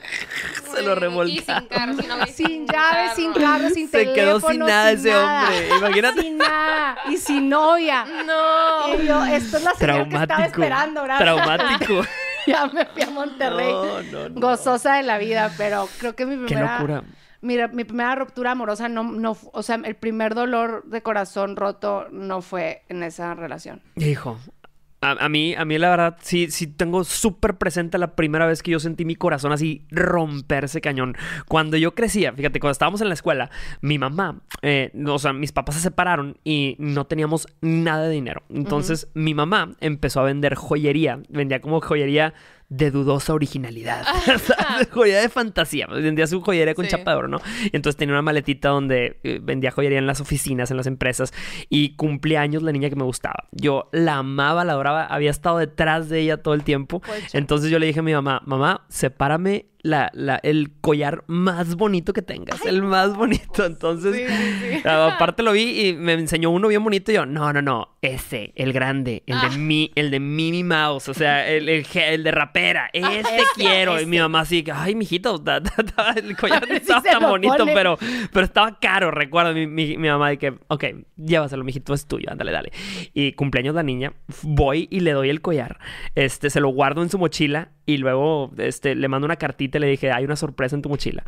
[0.74, 1.66] Se lo Y sin revolcaron.
[1.68, 4.14] carro, sin, novia, sin llaves, sin carro, sin Se teléfono.
[4.14, 5.42] quedó sin nada ese nada.
[5.48, 5.68] hombre.
[5.78, 6.22] Imagínate.
[6.22, 6.98] Sin nada.
[7.08, 8.04] Y sin novia.
[8.26, 8.94] No.
[9.02, 11.20] Y yo, esto es la señal que estaba esperando, gracias.
[11.34, 12.02] Traumático.
[12.46, 13.72] ya me fui a Monterrey.
[13.72, 14.40] No, no, no.
[14.40, 16.74] Gozosa de la vida, pero creo que mi Qué primera...
[16.78, 17.02] locura.
[17.42, 22.06] Mira, mi primera ruptura amorosa no, no, o sea, el primer dolor de corazón roto
[22.10, 23.80] no fue en esa relación.
[23.96, 24.38] Hijo.
[25.02, 28.62] A, a mí, a mí la verdad, sí, sí tengo súper presente la primera vez
[28.62, 31.16] que yo sentí mi corazón así romperse cañón.
[31.48, 35.52] Cuando yo crecía, fíjate, cuando estábamos en la escuela, mi mamá, eh, o sea, mis
[35.52, 38.42] papás se separaron y no teníamos nada de dinero.
[38.50, 41.20] Entonces, mi mamá empezó a vender joyería.
[41.30, 42.34] Vendía como joyería
[42.70, 44.04] de dudosa originalidad.
[44.24, 45.86] Sea, joyería de fantasía.
[45.88, 46.92] Vendía su joyería con Sí.
[46.92, 47.40] chapa de oro, ¿no?
[47.64, 51.34] Y entonces tenía una maletita donde eh, vendía joyería en las oficinas, en las empresas.
[51.68, 53.48] Y cumplía años la niña que me gustaba.
[53.50, 55.04] Yo la amaba, la adoraba.
[55.04, 57.00] Había estado detrás de ella todo el tiempo.
[57.00, 61.74] Pues, Entonces yo le dije a mi mamá, mamá, sepárame la, la- el collar más
[61.76, 62.64] bonito que tengas.
[62.66, 63.64] el más bonito.
[63.64, 64.30] Entonces,
[64.84, 67.10] aparte lo vi y me enseñó uno bien bonito.
[67.10, 67.96] Y yo, no, no, no.
[68.02, 69.48] Ese, el grande, el Ah.
[69.50, 71.08] de mi, el de Minnie Mouse.
[71.08, 72.88] O sea, el, el, el de rapera.
[72.92, 74.00] Este Este, quiero.
[74.00, 77.08] Y mi mamá así, ay, mijito, ta- ta- ta- el collar no si estaba se
[77.10, 77.72] tan bonito, pone.
[77.74, 77.98] pero,
[78.32, 79.10] pero estaba caro.
[79.10, 80.84] Recuerdo mi, mi, mi mamá de que, ok,
[81.16, 82.72] llévaselo, mijito, es tuyo, ándale, dale.
[83.14, 84.12] Y cumpleaños la niña,
[84.42, 85.78] voy y le doy el collar.
[86.14, 89.80] Este, se lo guardo en su mochila y luego este, le mando una cartita y
[89.80, 91.24] le dije, hay una sorpresa en tu mochila.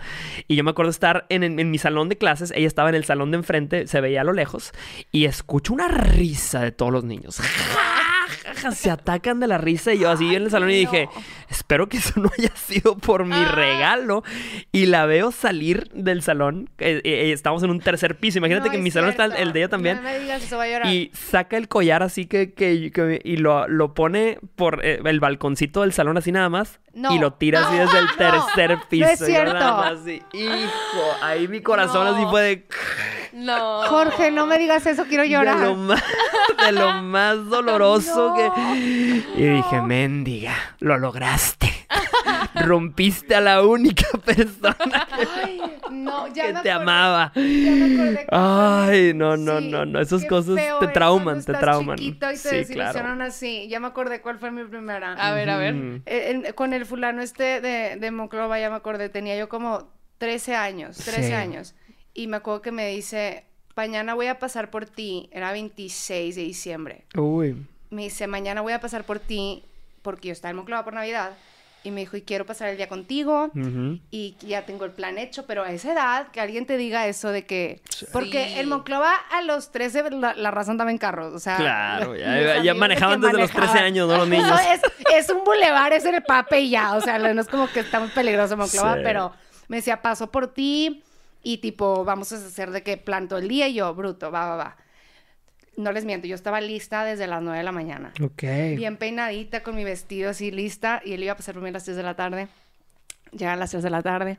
[0.48, 2.94] Y yo me acuerdo estar en, en- en mi salón de clases, ella estaba en
[2.94, 4.72] el salón de enfrente, se veía a lo lejos,
[5.10, 7.38] y escucho una risa de todos los niños.
[7.40, 8.01] Ja,
[8.74, 11.08] Se atacan de la risa y yo así en el salón y dije,
[11.48, 14.22] espero que eso no haya sido por mi regalo.
[14.72, 18.70] Y la veo salir del salón, eh, eh, estamos en un tercer piso, imagínate No
[18.72, 19.96] que en mi salón está el, de ella también.
[19.96, 20.92] No me digas eso, voy a llorar.
[20.92, 25.20] Y saca el collar así que, que- que- y lo, lo pone por eh, el
[25.20, 26.80] balconcito del salón así nada más.
[26.94, 27.10] No.
[27.12, 29.08] Y lo tira así No, desde el no, tercer no piso.
[29.08, 29.54] es Y yo cierto.
[29.54, 32.14] nada así, hijo, ahí mi corazón No.
[32.14, 32.66] así fue de,
[33.32, 33.82] No.
[33.88, 35.56] Jorge, no me digas eso, quiero de llorar.
[35.58, 36.02] lo más,
[36.64, 38.74] de lo más doloroso No.
[38.74, 39.22] que...
[39.36, 41.72] Y dije, mendiga, lo lograste.
[42.62, 47.32] Rompiste a la única persona Ay, no, ya que me te acordé- amaba.
[47.34, 50.00] Ya me acordé que- Ay, no, no, Sí, no, no.
[50.00, 51.96] Esas cosas te es trauman, te estás trauman.
[51.98, 53.22] chiquito y te Sí, claro.
[53.22, 53.68] así.
[53.68, 55.12] Ya me acordé cuál fue mi primera.
[55.14, 55.74] A ver, a ver.
[55.74, 56.02] Mm.
[56.06, 60.54] Eh, con el fulano este de, de Monclova, ya me acordé, tenía yo como 13
[60.56, 61.32] años, 13 Sí.
[61.32, 61.74] años.
[62.14, 63.44] Y me acuerdo que me dice,
[63.76, 67.04] mañana voy a pasar por ti, era 26 de diciembre.
[67.16, 67.56] Uy.
[67.90, 69.64] Me dice, mañana voy a pasar por ti,
[70.02, 71.32] porque yo estaba en Monclova por Navidad.
[71.84, 73.50] Y me dijo, y quiero pasar el día contigo.
[74.10, 77.30] Y ya tengo el plan hecho, pero a esa edad, que alguien te diga eso
[77.30, 77.80] de que...
[78.12, 81.56] Porque en Monclova a los 13 la, la raza andaba en carros, o sea...
[81.56, 82.14] Claro,
[82.62, 83.84] ya, manejaban desde los 13 manejaban.
[83.84, 84.16] años, ¿no?
[84.18, 84.48] Los niños.
[84.48, 84.80] No, es,
[85.12, 87.80] es un bulevar, es en el Pape y ya, o sea, no es como que
[87.80, 89.00] está muy peligroso Monclova, Sí.
[89.02, 89.32] pero
[89.68, 91.02] me decía, paso por ti
[91.42, 94.46] y tipo, vamos a hacer de que plan todo el día y yo, bruto, va,
[94.50, 94.76] va, va.
[95.76, 98.12] No les miento, yo estaba lista desde las 9 de la mañana.
[98.22, 98.42] Ok.
[98.76, 101.00] Bien peinadita, con mi vestido así lista.
[101.04, 102.48] Y él iba a pasar por mí a las 3 de la tarde.
[103.32, 104.38] Llegan las 3 de la tarde.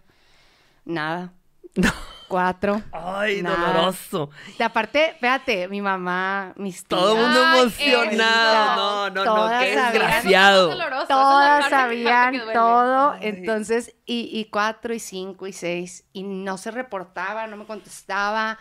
[0.85, 1.33] Nada.
[2.27, 2.81] Cuatro.
[2.91, 3.73] Ay, Nada.
[3.73, 4.29] doloroso.
[4.57, 6.87] Y aparte, fíjate, mi mamá, mis tías.
[7.01, 8.63] Todo el mundo Ay, emocionado.
[8.63, 8.75] eso.
[8.75, 9.93] No, no, no, Todas qué sabían.
[9.93, 10.69] desgraciado.
[10.69, 13.15] Doloroso, Todas sabían todo.
[13.21, 16.05] Entonces, y, y cuatro, y cinco, y seis.
[16.13, 18.57] Y no se reportaba, no me contestaba.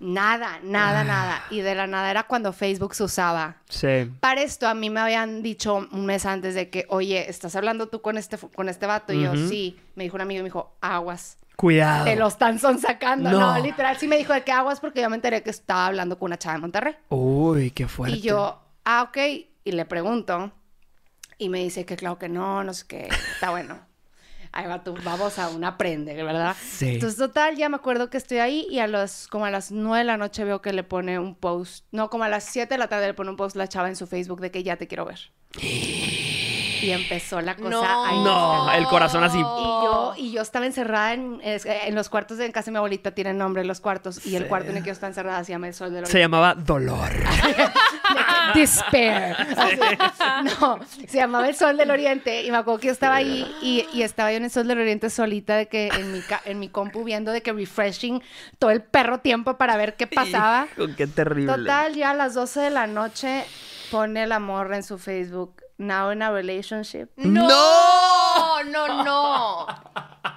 [0.00, 0.60] Nada, Ah.
[0.64, 1.44] nada, nada.
[1.50, 3.56] Y de la nada era cuando Facebook se usaba.
[3.68, 4.10] Sí.
[4.20, 7.88] Para esto, a mí me habían dicho un mes antes de que, oye, ¿estás hablando
[7.88, 9.12] tú con este, con este vato?
[9.12, 9.78] Y yo, sí.
[9.94, 11.36] Me dijo un amigo, me dijo, aguas.
[11.56, 12.06] Cuidado.
[12.06, 13.30] Te lo están sacando.
[13.30, 13.54] No.
[13.58, 13.62] No.
[13.62, 16.26] literal, sí me dijo de que aguas porque yo me enteré que estaba hablando con
[16.26, 16.96] una chava de Monterrey.
[17.10, 18.16] Uy, qué fuerte.
[18.16, 19.18] Y yo, ah, ok.
[19.64, 20.50] Y le pregunto.
[21.36, 23.08] Y me dice que claro que no, no sé qué.
[23.34, 23.78] Está bueno.
[24.52, 26.56] Ahí va tú, vamos a un aprende, ¿verdad?
[26.60, 26.94] Sí.
[26.94, 29.98] Entonces, total, ya me acuerdo que estoy ahí y a los, como a las nueve
[29.98, 31.86] de la noche veo que le pone un post.
[31.92, 33.96] No, como a las 7 de la tarde le pone un post la chava en
[33.96, 35.20] su Facebook de que ya te quiero ver.
[36.82, 38.04] Y empezó la cosa No.
[38.04, 38.18] ahí.
[38.22, 39.38] No, el corazón así.
[39.38, 42.76] Y yo, y yo estaba encerrada en, en los cuartos de en casa de mi
[42.78, 45.52] abuelita, tienen nombre los cuartos, y el cuarto en el que yo estaba encerrada se
[45.52, 47.10] llama el Sol del Se llamaba Dolor.
[48.54, 49.36] Despair.
[50.60, 52.42] No, se llamaba el Sol del Oriente.
[52.44, 54.78] Y me acuerdo que yo estaba ahí y, y estaba yo en el Sol del
[54.80, 58.22] Oriente solita de que en mi, ca- en mi compu viendo de que refreshing
[58.58, 60.66] todo el perro tiempo para ver qué pasaba.
[60.76, 61.54] Hijo, qué terrible.
[61.54, 63.44] Total, ya a las 12 de la noche
[63.90, 67.08] pone la morra en su Facebook, now in a relationship.
[67.16, 68.62] No, ¡No!
[68.64, 69.66] no, no.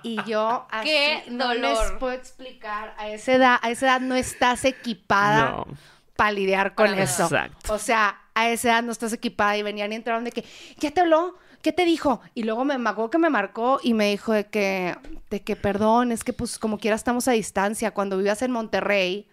[0.01, 1.99] Y yo así ¡Qué no les dolor!
[1.99, 2.95] puedo explicar.
[2.97, 5.67] A esa edad, a esa edad no estás equipada No.
[6.15, 7.23] para lidiar con eso.
[7.23, 7.73] Exacto.
[7.73, 10.43] O sea, a esa edad no estás equipada y venían y entraron de que,
[10.77, 11.37] ¿ya te habló?
[11.61, 12.19] ¿Qué te dijo?
[12.33, 14.97] Y luego me, acuerdo que me marcó y me dijo de que,
[15.29, 17.91] de que perdón, es que pues como quiera estamos a distancia.
[17.91, 19.29] Cuando vivías en Monterrey,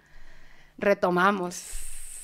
[0.79, 1.65] retomamos.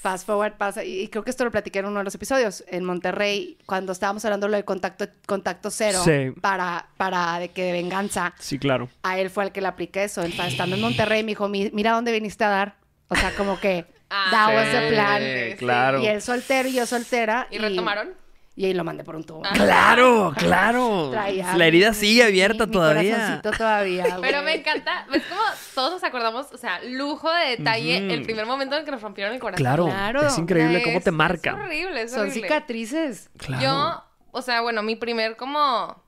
[0.07, 2.63] Fast forward pasa, y y creo que esto lo platiqué en uno de los episodios,
[2.69, 6.31] en Monterrey, cuando estábamos hablando lo de contacto, contacto cero Sí.
[6.41, 8.89] para, para de que de venganza Sí, claro.
[9.03, 10.23] a él fue el que le apliqué eso.
[10.23, 12.77] Él estaba estando en Monterrey me dijo, "Mi- mira dónde viniste a dar.
[13.09, 15.23] O sea, como que Ah, that was Sí, the plan.
[15.59, 16.01] claro.
[16.01, 17.49] Y él soltero y yo soltera.
[17.51, 18.11] ¿Y retomaron?
[18.59, 19.43] Y ahí lo mandé por un tubo.
[19.53, 21.11] Claro, claro.
[21.11, 23.13] Traía La herida mi- sigue abierta mi- mi todavía.
[23.15, 25.43] corazoncito todavía, Pero me encanta, ¿ves cómo
[25.75, 26.51] todos nos acordamos?
[26.53, 29.63] O sea, lujo de detalle, el primer momento en que nos rompieron el corazón.
[29.63, 30.27] Claro, Claro.
[30.27, 31.55] es increíble Es- cómo te Es marca.
[31.55, 32.41] horrible, es Son horrible.
[32.49, 33.29] cicatrices.
[33.37, 33.63] Claro.
[33.63, 36.03] Yo, o sea, bueno, mi primer como...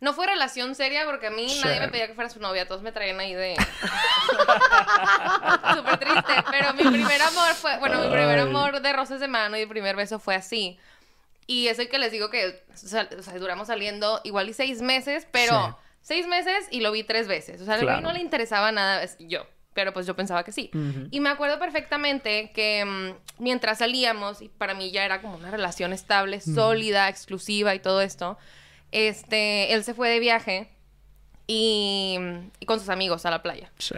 [0.00, 2.68] No fue relación seria porque a mí nadie me pedía que fuera su novia.
[2.68, 3.54] Todos me traían ahí de...
[5.74, 6.32] Súper triste.
[6.50, 7.78] Pero mi primer amor fue...
[7.78, 10.78] Bueno, mi primer amor de rosas de mano y mi primer beso fue así.
[11.46, 15.26] Y es el que les digo que o sea, duramos saliendo igual y seis meses,
[15.30, 15.74] pero Sí.
[16.02, 17.60] seis meses y lo vi tres veces.
[17.60, 20.70] O sea, a mí no le interesaba nada yo, pero pues yo pensaba que sí.
[20.72, 21.08] Ujú.
[21.10, 25.50] Y me acuerdo perfectamente que mm, mientras salíamos, y para mí ya era como una
[25.50, 28.38] relación estable, sólida, exclusiva y todo esto,
[28.92, 30.70] este, él se fue de viaje
[31.46, 32.16] y,
[32.60, 33.70] y con sus amigos a la playa.
[33.78, 33.96] Sí.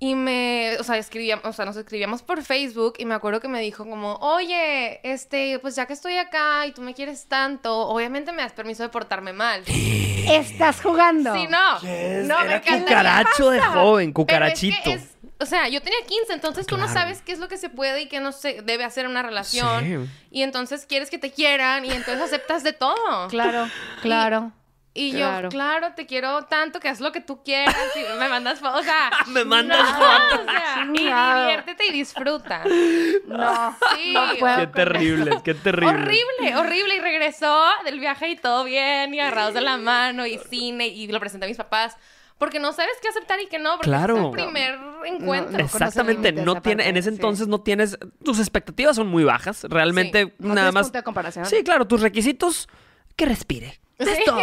[0.00, 3.48] Y me, o sea, escribíamos, o sea, nos escribíamos por Facebook y me acuerdo que
[3.48, 7.76] me dijo como, oye, este, pues ya que estoy acá y tú me quieres tanto,
[7.88, 9.64] obviamente me das permiso de portarme mal.
[9.66, 11.34] Estás jugando.
[11.34, 11.72] Sí, no.
[11.74, 12.80] No, me Era encantaría.
[12.84, 14.76] cucaracho de joven, Pero cucarachito.
[14.76, 17.00] es que es- o sea, yo tenía 15, entonces tú no Claro.
[17.00, 19.22] sabes qué es lo que se puede y qué no se debe hacer en una
[19.22, 19.84] relación.
[19.84, 20.10] Sí.
[20.30, 23.28] Y entonces quieres que te quieran y entonces aceptas de todo.
[23.28, 23.68] Claro,
[24.02, 24.52] claro.
[25.00, 25.48] Y Claro.
[25.48, 28.80] yo, claro, te quiero tanto que haz lo que tú quieras y me mandas fotos.
[28.80, 30.40] O sea, Me mandas no, fotos.
[30.46, 32.62] O sea, y diviértete y disfruta.
[33.26, 34.12] No, Sí.
[34.12, 34.56] no puedo.
[34.56, 35.88] Qué terrible, qué terrible.
[35.94, 36.96] Horrible, horrible.
[36.96, 41.06] Y regresó del viaje y todo bien, y agarrados de la mano, y cine, y
[41.08, 41.96] lo presenté a mis papás.
[42.38, 44.16] Porque no sabes qué aceptar y qué no, porque Claro.
[44.16, 45.58] es tu primer encuentro.
[45.58, 47.16] No, Exactamente, no tiene, en ese sí.
[47.16, 50.84] entonces no tienes, tus expectativas son muy bajas, realmente No nada más.
[50.86, 51.46] punto de comparación.
[51.46, 52.68] Sí, claro, tus requisitos,
[53.16, 53.80] que respire.
[54.00, 54.08] Sí.
[54.10, 54.38] Es todo.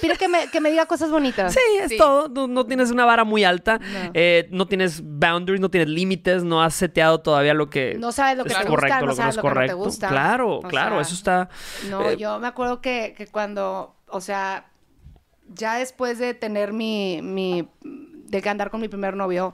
[0.00, 1.52] Sí, que me, que me diga cosas bonitas.
[1.52, 1.98] Sí, es Sí.
[1.98, 2.28] todo.
[2.28, 4.10] No, no tienes una vara muy alta, No.
[4.14, 8.36] eh, no tienes boundaries, no tienes límites, no has seteado todavía lo que No sabes
[8.38, 9.52] lo que es te correcto, gusta, no lo que no sabes es lo que no
[9.54, 9.76] te correcto.
[9.76, 10.08] gusta.
[10.08, 11.48] Claro, O claro, sea, eso está.
[11.90, 14.66] No, Eh, yo me acuerdo que, que cuando, o sea,
[15.52, 19.52] ya después de tener mi, mi, de andar con mi primer novio,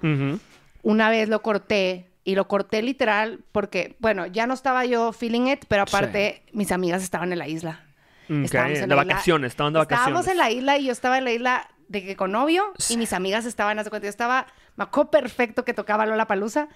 [0.82, 5.46] una vez lo corté y lo corté literal porque, bueno, ya no estaba yo feeling
[5.48, 7.86] it, pero aparte mis amigas estaban en la isla.
[8.28, 10.06] Ok, Estábamos en de la isla- vacaciones, estaban de vacaciones.
[10.18, 12.94] Estábamos en la isla y yo estaba en la isla de que con novio Sí.
[12.94, 16.26] y mis amigas estaban, haz de cuenta, yo estaba, me acuerdo perfecto que tocaba Lola
[16.26, 16.68] Palusa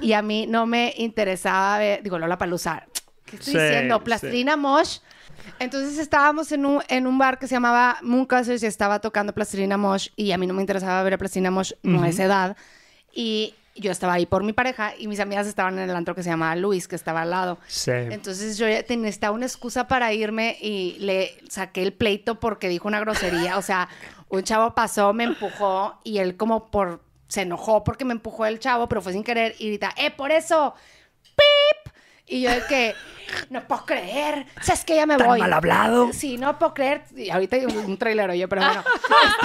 [0.00, 2.86] y a mí no me interesaba ver, digo, Lola Palusa,
[3.24, 3.96] ¿qué estoy Sí, diciendo?
[3.98, 4.04] sí.
[4.04, 4.98] Plastilina Mosh.
[5.58, 9.76] Entonces estábamos en un, en un bar que se llamaba Mooncastles y estaba tocando Plastilina
[9.76, 12.56] Mosh y a mí no me interesaba ver a Plastilina Mosh no a esa edad.
[13.12, 16.22] Y yo estaba ahí por mi pareja y mis amigas estaban en el antro que
[16.22, 17.58] se llamaba Luis, que estaba al lado.
[17.66, 17.90] Sí.
[17.92, 22.86] Entonces yo ya necesitaba una excusa para irme y le saqué el pleito porque dijo
[22.86, 23.58] una grosería.
[23.58, 23.88] O sea,
[24.28, 27.02] un chavo pasó, me empujó y él como por...
[27.26, 30.30] Se enojó porque me empujó el chavo, pero fue sin querer y grita, ¡eh, por
[30.30, 30.74] eso!
[32.26, 32.94] Y yo de que,
[33.50, 35.40] no puedo creer, ¿sabes que Ya me Tan voy.
[35.40, 36.10] mal hablado.
[36.12, 37.04] Sí, no puedo creer.
[37.14, 38.82] Y ahorita hay un, trailer oye, pero bueno.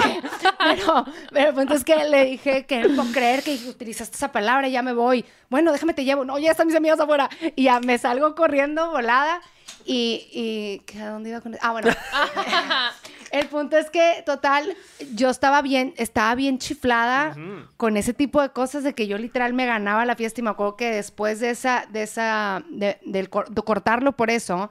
[0.08, 4.16] Este, pero, pero el punto es que le dije que no puedo creer que utilizaste
[4.16, 5.24] esa palabra, ya me voy.
[5.50, 6.24] Bueno, déjame te llevo.
[6.24, 7.28] No, ya están mis amigos afuera.
[7.56, 9.40] Y ya me salgo corriendo, volada.
[9.84, 11.90] Y, y ¿qué- ¿a dónde iba con Ah, bueno.
[13.32, 14.76] el punto es que, total,
[15.14, 17.36] yo estaba bien, estaba bien chiflada
[17.76, 20.50] con ese tipo de cosas de que yo literal me ganaba la fiesta y me
[20.50, 24.70] acuerdo que después de esa, de esa, de, del cor- de cortarlo por eso,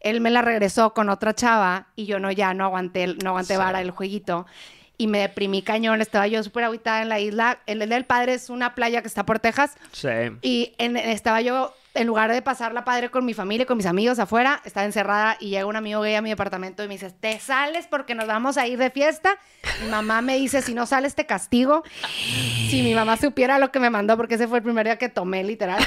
[0.00, 3.30] él me la regresó con otra chava y yo no, ya no aguanté, el- no
[3.30, 4.46] aguanté vara el jueguito.
[4.96, 7.60] Y me deprimí cañón, estaba yo súper aguitada en la isla.
[7.66, 9.76] El del padre es una playa que está por Texas.
[9.92, 10.08] Sí.
[10.42, 14.18] Y en- estaba yo, en lugar de pasarla padre con mi familia, con mis amigos
[14.18, 17.38] afuera, estaba encerrada y llega un amigo gay a mi departamento y me dice, te
[17.40, 19.38] sales porque nos vamos a ir de fiesta.
[19.82, 21.82] Mi mamá me dice, si no sales te castigo.
[22.68, 25.08] Si mi mamá supiera lo que me mandó, porque ese fue el primer día que
[25.08, 25.84] tomé, literal.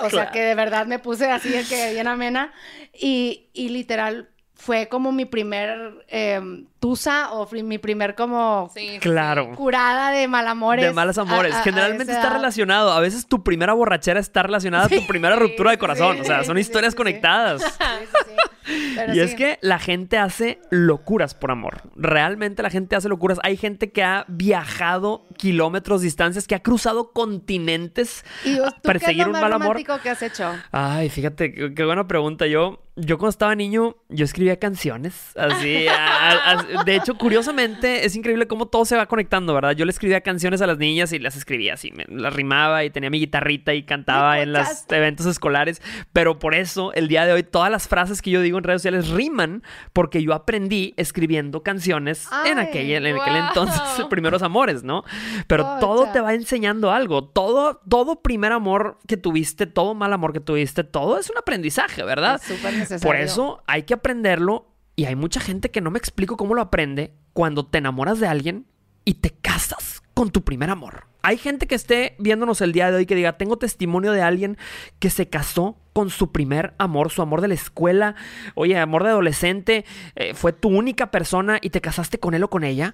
[0.00, 2.52] O sea, que de verdad me puse así de que bien amena.
[2.94, 6.40] Y, y literal fue como mi primer eh,
[6.80, 9.52] tusa o mi primer como Sí, Claro.
[9.56, 10.84] curada de malamores.
[10.84, 11.52] De malos amores.
[11.52, 12.36] a- a- a Generalmente está edad.
[12.36, 12.92] relacionado.
[12.92, 16.16] A veces tu primera borrachera está relacionada a tu primera ruptura de corazón.
[16.16, 16.98] sí, o sea, son historias sí, sí.
[16.98, 17.62] conectadas.
[17.78, 18.92] Sí, sí, sí.
[18.96, 21.80] Pero y es que la gente hace locuras por amor.
[21.96, 23.38] Realmente la gente hace locuras.
[23.42, 28.76] Hay gente que ha viajado kilómetros, distancias, que ha cruzado continentes ¿Y tú para qué
[28.76, 29.82] es perseguir lo un mal amor.
[30.02, 30.52] que has hecho?
[30.70, 32.46] Ay, fíjate, qué, qué buena pregunta.
[32.46, 35.32] Yo, yo cuando estaba niño, yo escribía canciones.
[35.36, 39.72] Así, a- a- de hecho, curiosamente, es increíble cómo todo se va conectando, ¿verdad?
[39.72, 42.90] Yo le escribía canciones a las niñas y las escribía así, me, las rimaba y
[42.90, 45.82] tenía mi guitarrita y cantaba ¿Me en los eventos escolares.
[46.12, 48.82] Pero por eso, el día de hoy, todas las frases que yo digo en redes
[48.82, 54.82] sociales riman porque yo aprendí escribiendo canciones en Ay, aquel, en aquel entonces, primeros amores,
[54.82, 55.04] ¿no?
[55.46, 57.24] Pero todo te va enseñando algo.
[57.24, 62.02] Todo, todo primer amor que tuviste, todo mal amor que tuviste, todo es un aprendizaje,
[62.02, 62.36] ¿verdad?
[62.36, 63.06] Es súper necesario.
[63.06, 64.67] Por eso hay que aprenderlo
[64.98, 68.26] y hay mucha gente que no me explico cómo lo aprende cuando te enamoras de
[68.26, 68.66] alguien
[69.04, 71.06] y te casas con tu primer amor.
[71.22, 74.58] Hay gente que esté viéndonos el día de hoy que diga, tengo testimonio de alguien
[74.98, 78.16] que se casó con su primer amor, su amor de la escuela,
[78.56, 79.84] oye, amor de adolescente,
[80.16, 82.92] eh, fue tu única persona y te casaste con él o con ella.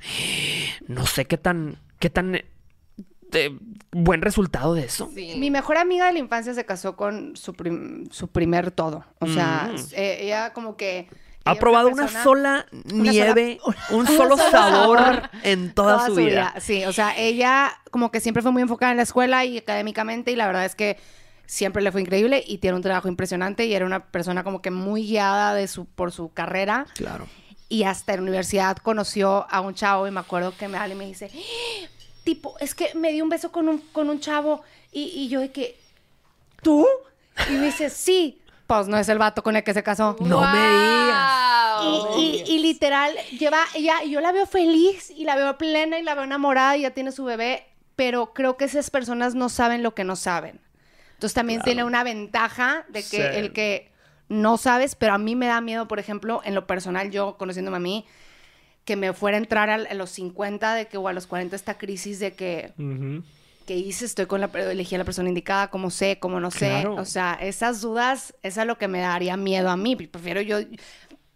[0.87, 3.59] No sé qué tan, qué tan eh,
[3.93, 5.11] buen resultado de eso.
[5.15, 5.37] Sí.
[5.39, 9.07] Mi mejor amiga de la infancia se casó con su, prim- su primer todo.
[9.21, 9.77] O sea, Mm.
[9.95, 11.09] eh, ella como que...
[11.45, 16.15] Ha probado una persona- sola una nieve, sola- un solo sabor sabor en toda, su
[16.15, 16.55] vida.
[16.61, 20.31] Sí, o sea, ella como que siempre fue muy enfocada en la escuela y académicamente
[20.33, 20.99] y la verdad es que
[21.47, 24.71] siempre le fue increíble y tiene un trabajo impresionante y era una persona como que
[24.71, 27.27] muy guiada de su, por su carrera Claro.
[27.69, 30.95] y hasta en la universidad conoció a un chavo y me acuerdo que me habla
[30.95, 31.89] y me dice, "¡Ah!
[32.25, 35.41] tipo, es que me dio un beso con un, con un chavo y, y yo
[35.41, 35.79] de que,
[36.63, 36.87] ¿tú?
[37.51, 40.17] Y me dice, sí, pues no es el vato con el que se casó.
[40.21, 41.83] No me digas.
[42.17, 46.03] Y, y- y literal, lleva, ella, yo la veo feliz y la veo plena y
[46.03, 49.83] la veo enamorada y ya tiene su bebé, pero creo que esas personas no saben
[49.83, 50.61] lo que no saben.
[51.15, 53.17] Entonces también tiene una ventaja de que Sí.
[53.23, 53.91] el que
[54.29, 57.77] no sabes, pero a mí me da miedo, por ejemplo, en lo personal, yo conociéndome
[57.77, 58.07] a mí,
[58.85, 61.77] que me fuera a entrar a, los 50 de que, o a los 40 esta
[61.79, 62.73] crisis de que.
[63.65, 66.69] Que hice, estoy con la, elegí a la persona indicada, cómo sé, cómo no sé.
[66.69, 66.95] Claro.
[66.97, 69.97] O sea, esas dudas, es a lo que me daría miedo a mí.
[69.97, 70.59] Prefiero yo,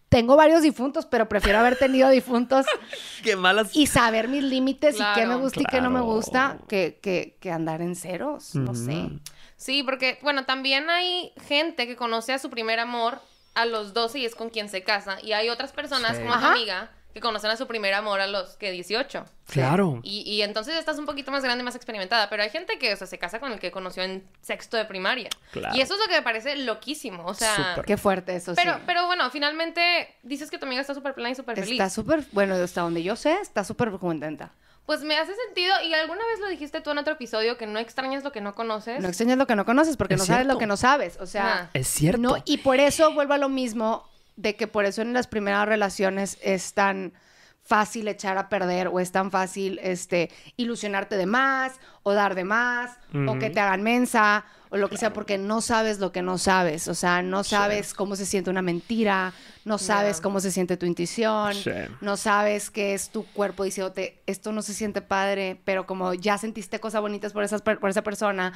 [0.09, 2.65] tengo varios difuntos, pero prefiero haber tenido difuntos
[3.23, 3.75] Qué malas.
[3.75, 5.39] y saber mis límites y qué me Claro.
[5.39, 9.09] gusta y qué no me gusta, que, que, que andar en ceros, no sé.
[9.55, 13.19] Sí, porque, bueno, también hay gente que conoce a su primer amor
[13.55, 15.17] a los 12 y es con quien se casa.
[15.21, 16.21] Y hay otras personas, Sí.
[16.23, 16.53] como tu Ajá.
[16.53, 19.25] amiga, que conocen a su primer amor a los que 18.
[19.47, 19.99] Claro.
[20.03, 22.29] Y, y entonces estás un poquito más grande, más experimentada.
[22.29, 24.85] Pero hay gente que, o sea, se casa con el que conoció en sexto de
[24.85, 25.29] primaria.
[25.51, 25.75] Claro.
[25.75, 27.25] Y eso es lo que me parece loquísimo.
[27.25, 27.81] O sea.
[27.85, 28.81] Qué fuerte eso, Pero, sí.
[28.85, 31.71] pero bueno, finalmente dices que tu amiga está súper plena y súper feliz.
[31.71, 34.51] Está súper, bueno, hasta donde yo sé, está súper contenta.
[34.85, 35.71] Pues me hace sentido.
[35.83, 38.55] Y alguna vez lo dijiste tú en otro episodio que no extrañas lo que no
[38.55, 38.99] conoces.
[38.99, 41.17] No extrañas lo que no conoces porque Es no sabes lo que no sabes.
[41.21, 41.69] O sea.
[41.75, 42.19] Es cierto.
[42.19, 44.08] No, y por eso vuelvo a lo mismo,
[44.41, 47.13] de que por eso en las primeras relaciones es tan
[47.61, 51.73] fácil echar a perder o es tan fácil este ilusionarte de más
[52.03, 52.97] o dar de más
[53.27, 56.37] o que te hagan mensa o lo que sea porque no sabes lo que no
[56.37, 59.33] sabes, o sea, no sabes cómo se siente una mentira,
[59.65, 61.71] no sabes cómo se siente tu intuición, Sí.
[62.01, 66.37] no sabes qué es tu cuerpo diciéndote esto no se siente padre, pero como ya
[66.37, 68.53] sentiste cosas bonitas por esas por esa persona,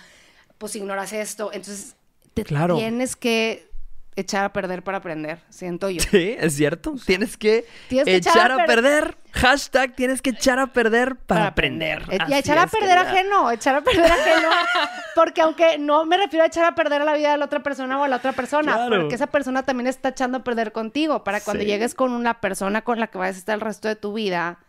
[0.58, 1.96] pues ignoras esto, entonces
[2.34, 2.78] te Claro.
[2.78, 3.70] tienes que
[4.16, 6.02] echar a perder para aprender, siento yo.
[6.02, 6.96] Sí, es cierto.
[7.06, 9.18] Tienes que, Tienes que echar, echar a a perder.
[9.34, 12.04] Hashtag tienes que echar a perder para, aprender.
[12.28, 13.12] Y a echar a perder querida.
[13.12, 14.50] ajeno, echar a perder ajeno.
[15.16, 18.00] Porque aunque no me refiero a echar a perder la vida de la otra persona
[18.00, 19.02] o a la otra persona, Claro.
[19.02, 21.24] porque esa persona también está echando a perder contigo.
[21.24, 21.68] Para cuando Sí.
[21.70, 24.60] llegues con una persona con la que vayas a estar el resto de tu vida,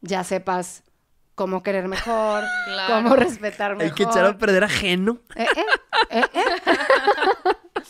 [0.00, 0.82] ya sepas
[1.34, 2.94] cómo querer mejor, Claro.
[2.94, 3.84] cómo respetar mejor.
[3.84, 5.18] Hay que echar a perder ajeno.
[5.36, 5.64] Eh, eh,
[6.10, 6.44] eh, eh.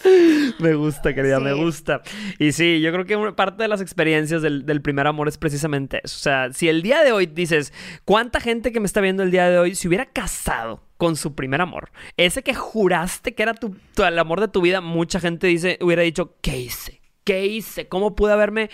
[0.58, 2.02] Me gusta, querida, me gusta.
[2.38, 6.00] Y sí, yo creo que parte de las experiencias del, del primer amor es precisamente
[6.04, 6.16] eso.
[6.16, 7.72] O sea, si el día de hoy dices,
[8.04, 11.34] ¿cuánta gente que me está viendo el día de hoy se hubiera casado con su
[11.34, 11.90] primer amor?
[12.16, 15.78] Ese que juraste que era tu, tu- el amor de tu vida, mucha gente dice,
[15.80, 17.00] hubiera dicho, ¿qué hice?
[17.24, 17.88] ¿Qué hice?
[17.88, 18.70] ¿Cómo pude haberme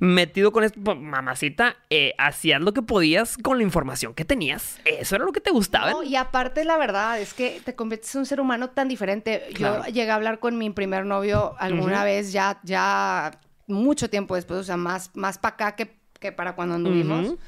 [0.00, 0.80] metido con esto?
[0.82, 4.80] Pues, mamacita, eh, hacías lo que podías con la información que tenías.
[4.84, 5.92] Eso era lo que te gustaba.
[5.92, 9.48] No, y aparte la verdad es que te conviertes en un ser humano tan diferente.
[9.54, 9.84] Claro.
[9.86, 14.58] Yo llegué a hablar con mi primer novio alguna vez ya, ya mucho tiempo después,
[14.60, 17.26] o sea, más, más para acá que, que para cuando anduvimos.
[17.26, 17.38] Ujú.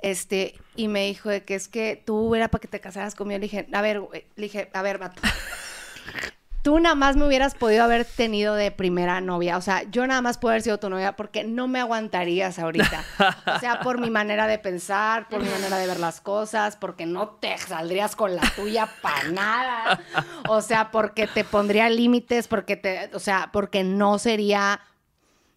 [0.00, 3.38] Este, y me dijo de que es que tú era para que te casaras conmigo.
[3.38, 5.22] Le dije, a ver, le dije, a ver, vato.
[6.68, 9.56] Tú nada más me hubieras podido haber tenido de primera novia.
[9.56, 13.04] O sea, yo nada más puedo haber sido tu novia porque no me aguantarías ahorita.
[13.56, 17.06] O sea, por mi manera de pensar, por mi manera de ver las cosas, porque
[17.06, 20.00] no te saldrías con la tuya para nada.
[20.46, 24.82] O sea, porque te pondría límites, porque te, o sea, porque no sería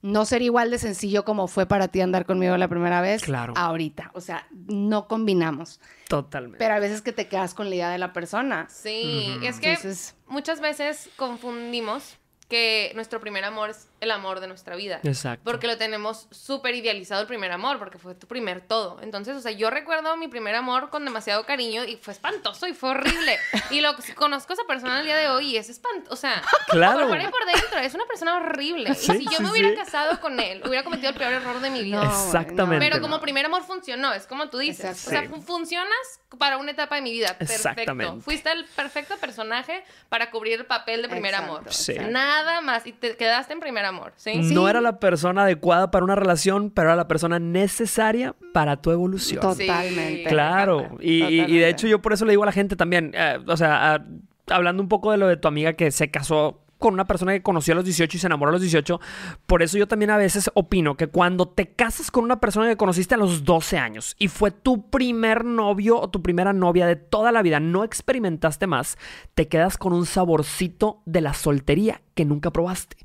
[0.01, 3.53] no sería igual de sencillo como fue para ti andar conmigo la primera vez Claro.
[3.55, 4.11] ahorita.
[4.13, 5.79] O sea, no combinamos.
[6.07, 6.57] Totalmente.
[6.59, 8.67] Pero a veces que te quedas con la idea de la persona.
[8.69, 12.17] Sí, es que Entonces- muchas veces confundimos
[12.51, 14.99] que nuestro primer amor es el amor de nuestra vida.
[15.03, 15.41] Exacto.
[15.49, 18.99] Porque lo tenemos súper idealizado el primer amor, porque fue tu primer todo.
[19.01, 22.73] Entonces, o sea, yo recuerdo mi primer amor con demasiado cariño y fue espantoso y
[22.73, 23.37] fue horrible.
[23.69, 26.11] y lo conozco a esa persona el día de hoy y es espantoso.
[26.13, 26.99] O sea, Claro.
[26.99, 28.93] por fuera y por dentro, es una persona horrible.
[28.95, 29.75] Sí, y si yo me hubiera sí.
[29.77, 32.03] casado con él, hubiera cometido el peor error de mi vida.
[32.03, 32.85] No, Exactamente.
[32.85, 33.01] Pero no.
[33.03, 34.83] como primer amor funcionó, es como tú dices.
[34.85, 35.07] Exacto.
[35.07, 35.45] O sea, Sí.
[35.45, 37.37] funcionas para una etapa de mi vida.
[37.37, 37.53] Perfecto.
[37.69, 38.21] Exactamente.
[38.21, 41.73] Fuiste el perfecto personaje para cubrir el papel de primer Exacto, amor.
[41.73, 41.93] Sí.
[42.09, 44.37] Nada nada más y te quedaste en primer amor, ¿sí?
[44.53, 48.91] No era la persona adecuada para una relación, pero era la persona necesaria para tu
[48.91, 49.41] evolución.
[49.41, 50.25] Totalmente.
[50.29, 50.97] Claro.
[50.99, 53.95] Y, de hecho yo por eso le digo a la gente también, eh, o sea,
[53.95, 54.05] ah,
[54.49, 57.43] hablando un poco de lo de tu amiga que se casó con una persona que
[57.43, 58.99] conoció a los 18 y se enamoró a los 18,
[59.45, 62.75] por eso yo también a veces opino que cuando te casas con una persona que
[62.75, 66.95] conociste a los 12 años y fue tu primer novio o tu primera novia de
[66.95, 68.97] toda la vida, no experimentaste más,
[69.35, 72.97] te quedas con un saborcito de la soltería que nunca probaste.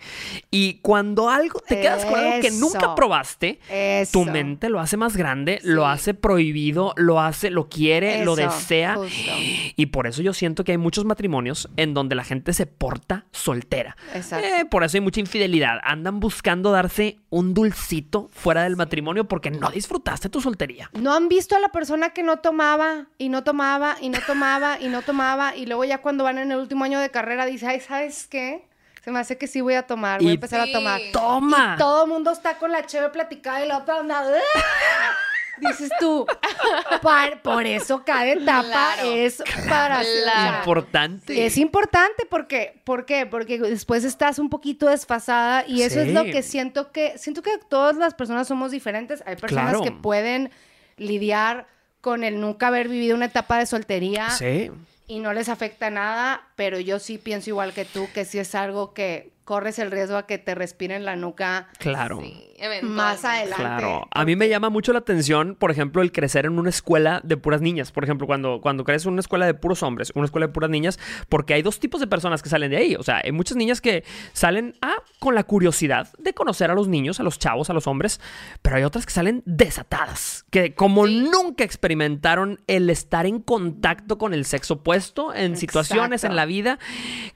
[0.50, 4.12] Y cuando algo te quedas con algo que nunca probaste, Eso.
[4.12, 8.96] tu mente lo hace más grande, lo hace prohibido, lo hace, lo quiere, lo desea.
[8.96, 9.32] justo.
[9.74, 13.24] Y por eso yo siento que hay muchos matrimonios en donde la gente se porta
[13.32, 13.96] soltera.
[14.14, 14.46] Exacto.
[14.46, 15.78] Eh, por eso hay mucha infidelidad.
[15.82, 20.90] Andan buscando darse un dulcito fuera del matrimonio porque no disfrutaste tu soltería.
[20.92, 24.78] ¿No han visto a la persona que no tomaba y no tomaba y no tomaba
[24.78, 27.66] y no tomaba y luego ya cuando van en el último año de carrera dice,
[27.66, 28.65] ay, ¿sabes qué?
[29.06, 30.70] Se me hace que sí voy a tomar, voy Y- a empezar Sí.
[30.70, 31.00] a tomar.
[31.12, 31.76] ¡Toma!
[31.78, 34.18] Todo el mundo está con la cheve platicada y la otra anda...
[34.20, 35.12] "Ah".
[35.58, 36.26] Dices tú,
[37.02, 39.02] "Par- por eso cada etapa Claro.
[39.12, 40.00] es para...
[40.02, 40.58] Claro.
[40.58, 41.46] Importante.
[41.46, 43.26] Es importante porque, ¿por qué?
[43.26, 47.52] Porque después estás un poquito desfasada y eso es lo que siento que, siento que
[47.70, 49.22] todas las personas somos diferentes.
[49.24, 49.84] Hay personas Claro.
[49.84, 50.50] que pueden
[50.96, 51.68] lidiar
[52.00, 54.72] con el nunca haber vivido una etapa de soltería Sí.
[55.06, 58.54] Y no les afecta nada, pero yo sí pienso igual que tú, que sí es
[58.54, 62.20] algo que corres el riesgo a que te respiren la nuca Claro.
[62.20, 62.42] Sí,
[62.82, 63.54] más adelante.
[63.62, 67.20] Claro, a mí me llama mucho la atención, por ejemplo, el crecer en una escuela
[67.22, 67.92] de puras niñas.
[67.92, 70.68] Por ejemplo, cuando, cuando creces en una escuela de puros hombres, una escuela de puras
[70.68, 72.96] niñas, porque hay dos tipos de personas que salen de ahí.
[72.96, 76.88] O sea, hay muchas niñas que salen ah, con la curiosidad de conocer a los
[76.88, 78.20] niños, a los chavos, a los hombres,
[78.62, 81.28] pero hay otras que salen desatadas, que como Sí.
[81.30, 86.78] nunca experimentaron el estar en contacto con el sexo opuesto en situaciones en la vida,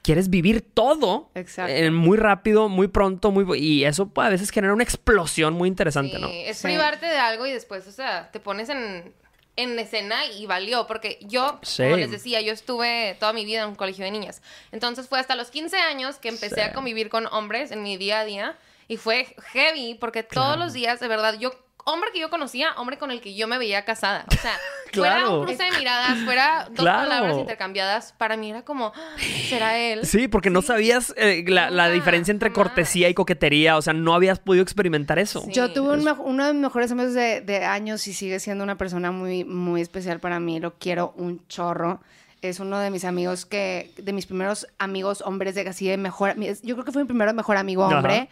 [0.01, 1.71] quieres vivir todo Exacto.
[1.71, 5.69] eh, muy rápido, muy pronto, muy y eso pues, a veces genera una explosión muy
[5.69, 6.27] interesante, Sí, ¿no?
[6.27, 6.63] Es Sí.
[6.63, 9.13] privarte de algo y después, o sea, te pones en,
[9.55, 10.87] en escena y valió.
[10.87, 11.83] Porque yo, Sí.
[11.83, 14.41] como les decía, yo estuve toda mi vida en un colegio de niñas.
[14.71, 16.61] Entonces fue hasta los 15 años que empecé Sí.
[16.61, 18.57] a convivir con hombres en mi día a día.
[18.87, 21.51] Y fue heavy porque todos los días, de verdad, yo...
[21.85, 24.25] Hombre que yo conocía, hombre con el que yo me veía casada.
[24.27, 24.53] O sea,
[24.93, 25.39] fuera Claro.
[25.39, 26.99] un cruce de miradas, fuera dos Claro.
[27.09, 29.15] palabras intercambiadas, para mí era como, "Ah,
[29.49, 30.05] ¿será él?
[30.05, 34.39] Sí, porque no sabías eh, la, diferencia entre cortesía y coquetería, o sea, no habías
[34.39, 35.41] podido experimentar eso.
[35.41, 35.51] Sí.
[35.53, 38.77] Yo tuve un uno de mis mejores amigos de, de años y sigue siendo una
[38.77, 40.59] persona muy, muy especial para mí.
[40.59, 42.01] Lo quiero un chorro.
[42.41, 46.35] Es uno de mis amigos que, de mis primeros amigos hombres de así de mejor,
[46.63, 48.27] yo creo que fue mi primero mejor amigo Ajá.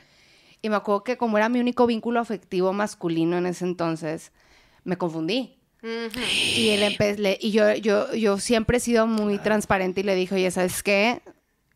[0.61, 4.31] Y me acuerdo que como era mi único vínculo afectivo masculino en ese entonces,
[4.83, 5.55] me confundí.
[5.81, 10.51] Y él y yo, yo, yo siempre he sido muy transparente y le dije, oye,
[10.51, 11.21] ¿sabes qué?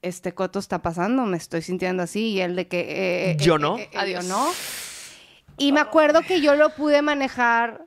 [0.01, 2.31] Este coto está pasando, me estoy sintiendo así.
[2.31, 2.79] Y él de que...
[2.81, 3.77] eh, eh, Yo eh, no.
[3.77, 4.27] eh, Adiós.
[4.27, 4.49] Yo no.
[5.57, 7.85] Y me acuerdo que yo lo pude manejar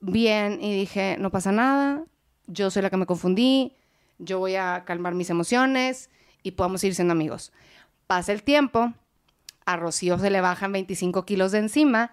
[0.00, 2.04] bien y dije, no pasa nada,
[2.46, 3.72] yo soy la que me confundí,
[4.18, 6.10] yo voy a calmar mis emociones
[6.42, 7.52] y podemos ir siendo amigos.
[8.06, 8.92] Pasa el tiempo,
[9.66, 12.12] a Rocío se le bajan 25 kilos de encima.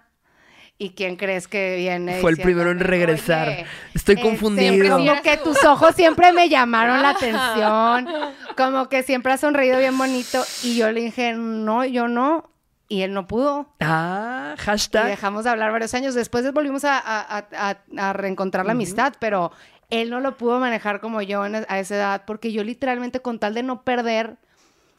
[0.76, 2.20] ¿Y quién crees que viene?
[2.20, 3.46] Fue el primero en regresar.
[3.48, 4.96] "Oye, Estoy este, confundido.
[4.98, 8.08] Como que tus ojos siempre me llamaron la atención.
[8.56, 10.42] Como que siempre has sonreído bien bonito.
[10.64, 12.50] Y yo le dije, no, yo no.
[12.88, 13.72] Y él no pudo.
[13.80, 15.06] Ah, Y hashtag.
[15.06, 16.14] dejamos de hablar varios años.
[16.14, 17.46] Después volvimos a, a- a-
[17.96, 19.52] a- a reencontrar la amistad, pero
[19.90, 23.38] él no lo pudo manejar como yo en- a esa edad, porque yo literalmente con
[23.38, 24.38] tal de no perder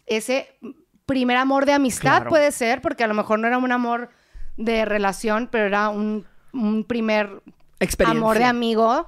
[0.07, 0.57] ese
[1.05, 2.29] primer amor de amistad, Claro.
[2.29, 4.09] puede ser, porque a lo mejor no era un amor
[4.57, 7.41] de relación, pero era un, un primer
[7.79, 8.19] Experiencia.
[8.19, 9.07] amor de amigo.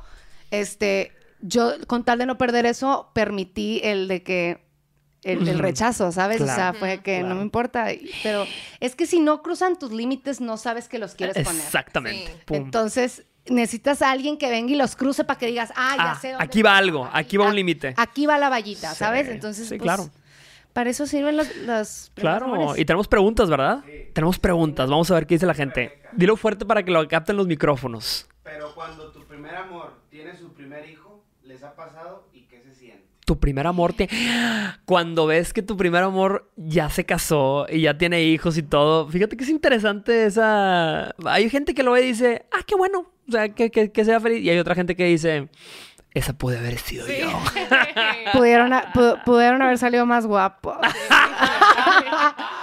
[0.52, 4.66] Este, yo con tal de no perder eso, permití el de que
[5.24, 6.40] el, rechazo, ¿sabes?
[6.42, 7.30] O sea, fue que Claro.
[7.30, 7.88] no me importa.
[8.24, 8.46] Pero
[8.80, 11.62] es que si no cruzan tus límites, no sabes que los quieres poner.
[11.64, 12.32] Exactamente.
[12.48, 12.56] Sí.
[12.56, 16.20] Entonces, necesitas a alguien que venga y los cruce para que digas, ah, ya Ah,
[16.22, 17.94] sé dónde aquí va algo, aquí va un límite.
[17.98, 19.28] Aquí va la vallita, Sí, ¿sabes?
[19.28, 20.10] Entonces, sí, pues, claro.
[20.78, 22.80] Para eso sirven los, los Claro, amores.
[22.80, 23.84] y tenemos preguntas, ¿verdad?
[24.14, 26.04] Tenemos preguntas, vamos a ver qué dice la gente.
[26.12, 28.28] Dilo fuerte para que lo capten los micrófonos.
[28.44, 32.76] Pero cuando tu primer amor tiene su primer hijo, ¿les ha pasado y qué se
[32.76, 33.04] siente?
[33.26, 34.08] Tu primer amor te...
[34.86, 39.08] Cuando ves que tu primer amor ya se casó y ya tiene hijos y todo,
[39.10, 41.16] fíjate que es interesante esa...
[41.26, 44.06] Hay gente que lo ve y dice, ah, qué bueno, o sea, que, que- que
[44.06, 44.44] sea feliz.
[44.44, 45.50] Y hay otra gente que dice,
[46.18, 47.30] esa puede haber sido yo.
[48.34, 50.78] Pudieron, a- pu- pudieron haber salido más guapos.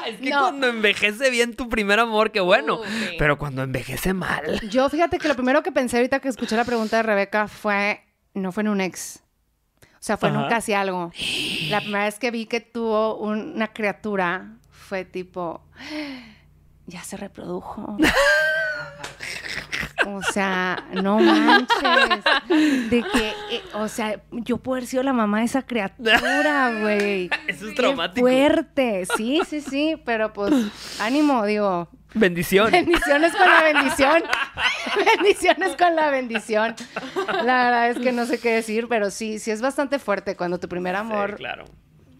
[0.06, 0.40] Es que No.
[0.40, 2.80] cuando envejece bien tu primer amor, qué bueno.
[2.80, 3.14] Uh, sí.
[3.18, 4.60] Pero cuando envejece mal...
[4.68, 8.04] Yo fíjate que lo primero que pensé ahorita que escuché la pregunta de Rebeca fue,
[8.34, 9.22] no fue en un ex.
[9.82, 10.38] O sea, fue Ajá.
[10.38, 11.10] nunca casi algo.
[11.70, 15.62] La primera vez que vi que tuvo una criatura fue tipo,
[16.86, 17.96] ya se reprodujo.
[20.06, 22.24] O sea, no manches.
[22.90, 27.30] De que, eh, o sea, yo puedo haber sido la mamá de esa criatura, güey.
[27.46, 28.26] Eso es Qué traumático.
[28.26, 29.06] fuerte.
[29.16, 30.52] Sí, sí, sí, pero pues
[31.00, 31.88] ánimo, digo.
[32.16, 32.70] Bendición.
[32.70, 34.22] Bendiciones con la bendición.
[35.16, 36.74] Bendiciones con la bendición.
[37.44, 40.58] La verdad es que no sé qué decir, pero sí, sí es bastante fuerte cuando
[40.60, 41.64] tu primer amor Sí, claro.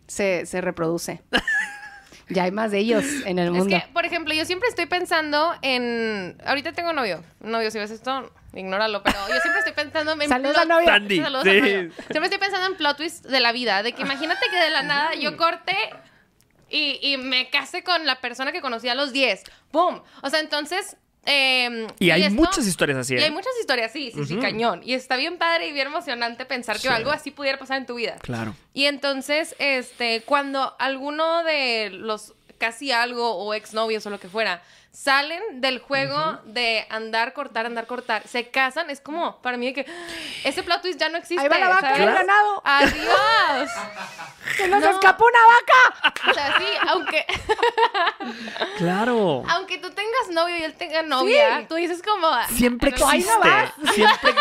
[0.09, 1.23] se, se reproduce.
[2.29, 3.77] Ya hay más de ellos en el Es mundo.
[3.77, 6.37] que, por ejemplo, yo siempre estoy pensando en.
[6.47, 7.23] Ahorita tengo novio.
[7.41, 9.03] Novio, si ves esto, ignóralo.
[9.03, 10.29] Pero yo siempre estoy pensando en.
[10.29, 10.87] Saludos plot- novio.
[10.89, 11.51] Sandy, Saludos sí.
[11.51, 11.93] al novio.
[12.11, 13.83] Siempre estoy pensando en plot twist de la vida.
[13.83, 15.77] De que imagínate que de la nada yo corte
[16.71, 19.43] y, y me case con la persona que conocí a los 10.
[19.71, 20.01] ¡Pum!
[20.23, 20.97] O sea, entonces.
[21.27, 23.15] Eh, Y hay esto- muchas historias así.
[23.15, 23.25] Y ¿eh?
[23.25, 24.81] hay muchas historias, sí, sí, sí, cañón.
[24.85, 26.89] Y está bien padre y bien emocionante pensar Sí.
[26.89, 28.17] que algo así pudiera pasar en tu vida.
[28.23, 28.55] Claro.
[28.73, 34.63] Y entonces, este, cuando alguno de los casi algo o exnovios o lo que fuera
[34.95, 39.73] salen del juego de andar, cortar, andar, cortar, se casan, es como para mí de
[39.85, 39.93] que
[40.45, 41.43] ese plot twist ya no existe.
[41.43, 42.63] Ahí va la vaca, el ganado.
[42.65, 43.71] Adiós.
[44.57, 44.91] ¡Se nos No.
[44.91, 46.13] escapó una vaca!
[46.31, 47.27] O sea, sí, aunque,
[48.79, 49.43] Claro.
[49.49, 51.67] aunque tú tengas novio y él tenga novia, Sí.
[51.69, 52.29] tú dices como...
[52.51, 53.25] Siempre "Ay, no, ahí
[53.79, 53.95] no existe.
[53.95, 54.35] Siempre,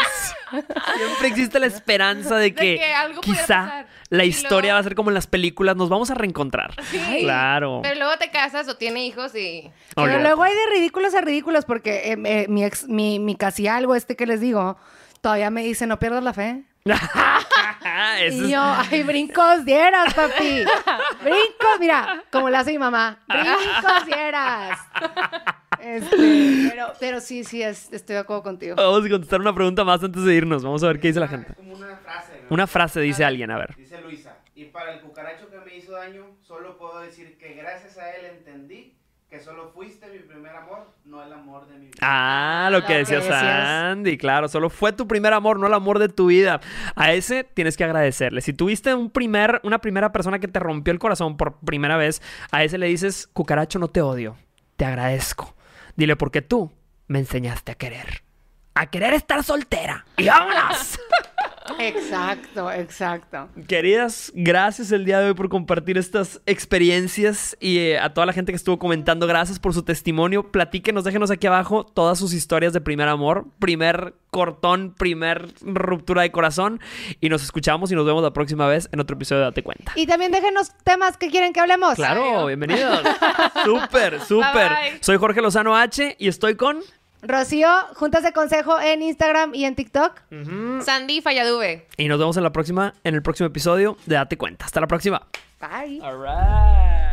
[0.97, 3.87] siempre existe la esperanza de que, que algo pudiera quizá pasar.
[4.17, 5.75] La historia luego- va a ser como en las películas.
[5.75, 6.73] Nos vamos a reencontrar.
[6.91, 6.99] Sí.
[7.21, 7.79] Claro.
[7.83, 9.71] Pero luego te casas o tiene hijos y...
[9.95, 10.23] Pero Olvídate.
[10.23, 13.95] luego hay de ridículos a ridículos porque eh, eh, mi ex, mi, mi casi algo
[13.95, 14.77] este que les digo,
[15.21, 16.63] todavía me dice, no pierdas la fe.
[18.19, 20.63] Eso Y es- yo, ay, brincos dieras, papi.
[21.23, 23.19] Brincos, mira, como le hace mi mamá.
[23.27, 24.79] Brincos dieras.
[25.79, 28.75] Este, pero, pero sí, sí, es- estoy de acuerdo contigo.
[28.75, 30.63] Vamos a contestar una pregunta más antes de irnos.
[30.63, 31.51] Vamos a ver qué dice la gente.
[31.51, 32.32] Es como una frase.
[32.53, 33.75] Una frase dice alguien, a ver.
[33.79, 34.37] Dice Luisa.
[34.53, 38.25] Y para el cucaracho que me hizo daño, solo puedo decir que gracias a él
[38.25, 38.95] entendí
[39.27, 41.97] que solo fuiste mi primer amor, no el amor de mi vida.
[42.01, 43.21] Ah, lo que Lo que decía.
[43.23, 46.61] Sandy, claro, solo fue tu primer amor, no el amor de tu vida.
[46.95, 48.41] A ese tienes que agradecerle.
[48.41, 52.21] Si tuviste un primer, una primera persona que te rompió el corazón por primera vez,
[52.51, 54.37] a ese le dices, cucaracho, no te odio,
[54.77, 55.55] te agradezco.
[55.95, 56.71] Dile, porque tú
[57.07, 58.21] me enseñaste a querer.
[58.75, 60.05] A querer estar soltera.
[60.17, 60.99] ¡Y vámonos!
[61.79, 63.49] Exacto, exacto.
[63.67, 68.33] Queridas, gracias el día de hoy por compartir estas experiencias y eh, a toda la
[68.33, 70.51] gente que estuvo comentando, gracias por su testimonio.
[70.51, 76.31] Platíquenos, déjenos aquí abajo todas sus historias de primer amor, primer cortón, primer ruptura de
[76.31, 76.81] corazón
[77.21, 79.93] y nos escuchamos y nos vemos la próxima vez en otro episodio de Date Cuenta.
[79.95, 81.95] Y también déjenos temas que quieren que hablemos.
[81.95, 83.01] Claro, bienvenidos.
[83.63, 84.69] súper, súper.
[84.69, 84.97] Bye, bye.
[85.01, 86.79] Soy Jorge Lozano H y estoy con...
[87.23, 90.21] Rocío, juntas de consejo en Instagram y en TikTok.
[90.81, 91.87] Sandy Falladube.
[91.97, 94.65] Y nos vemos en la próxima, en el próximo episodio de Date Cuenta.
[94.65, 95.27] Hasta la próxima.
[95.59, 96.01] Bye.
[96.01, 97.12] All right.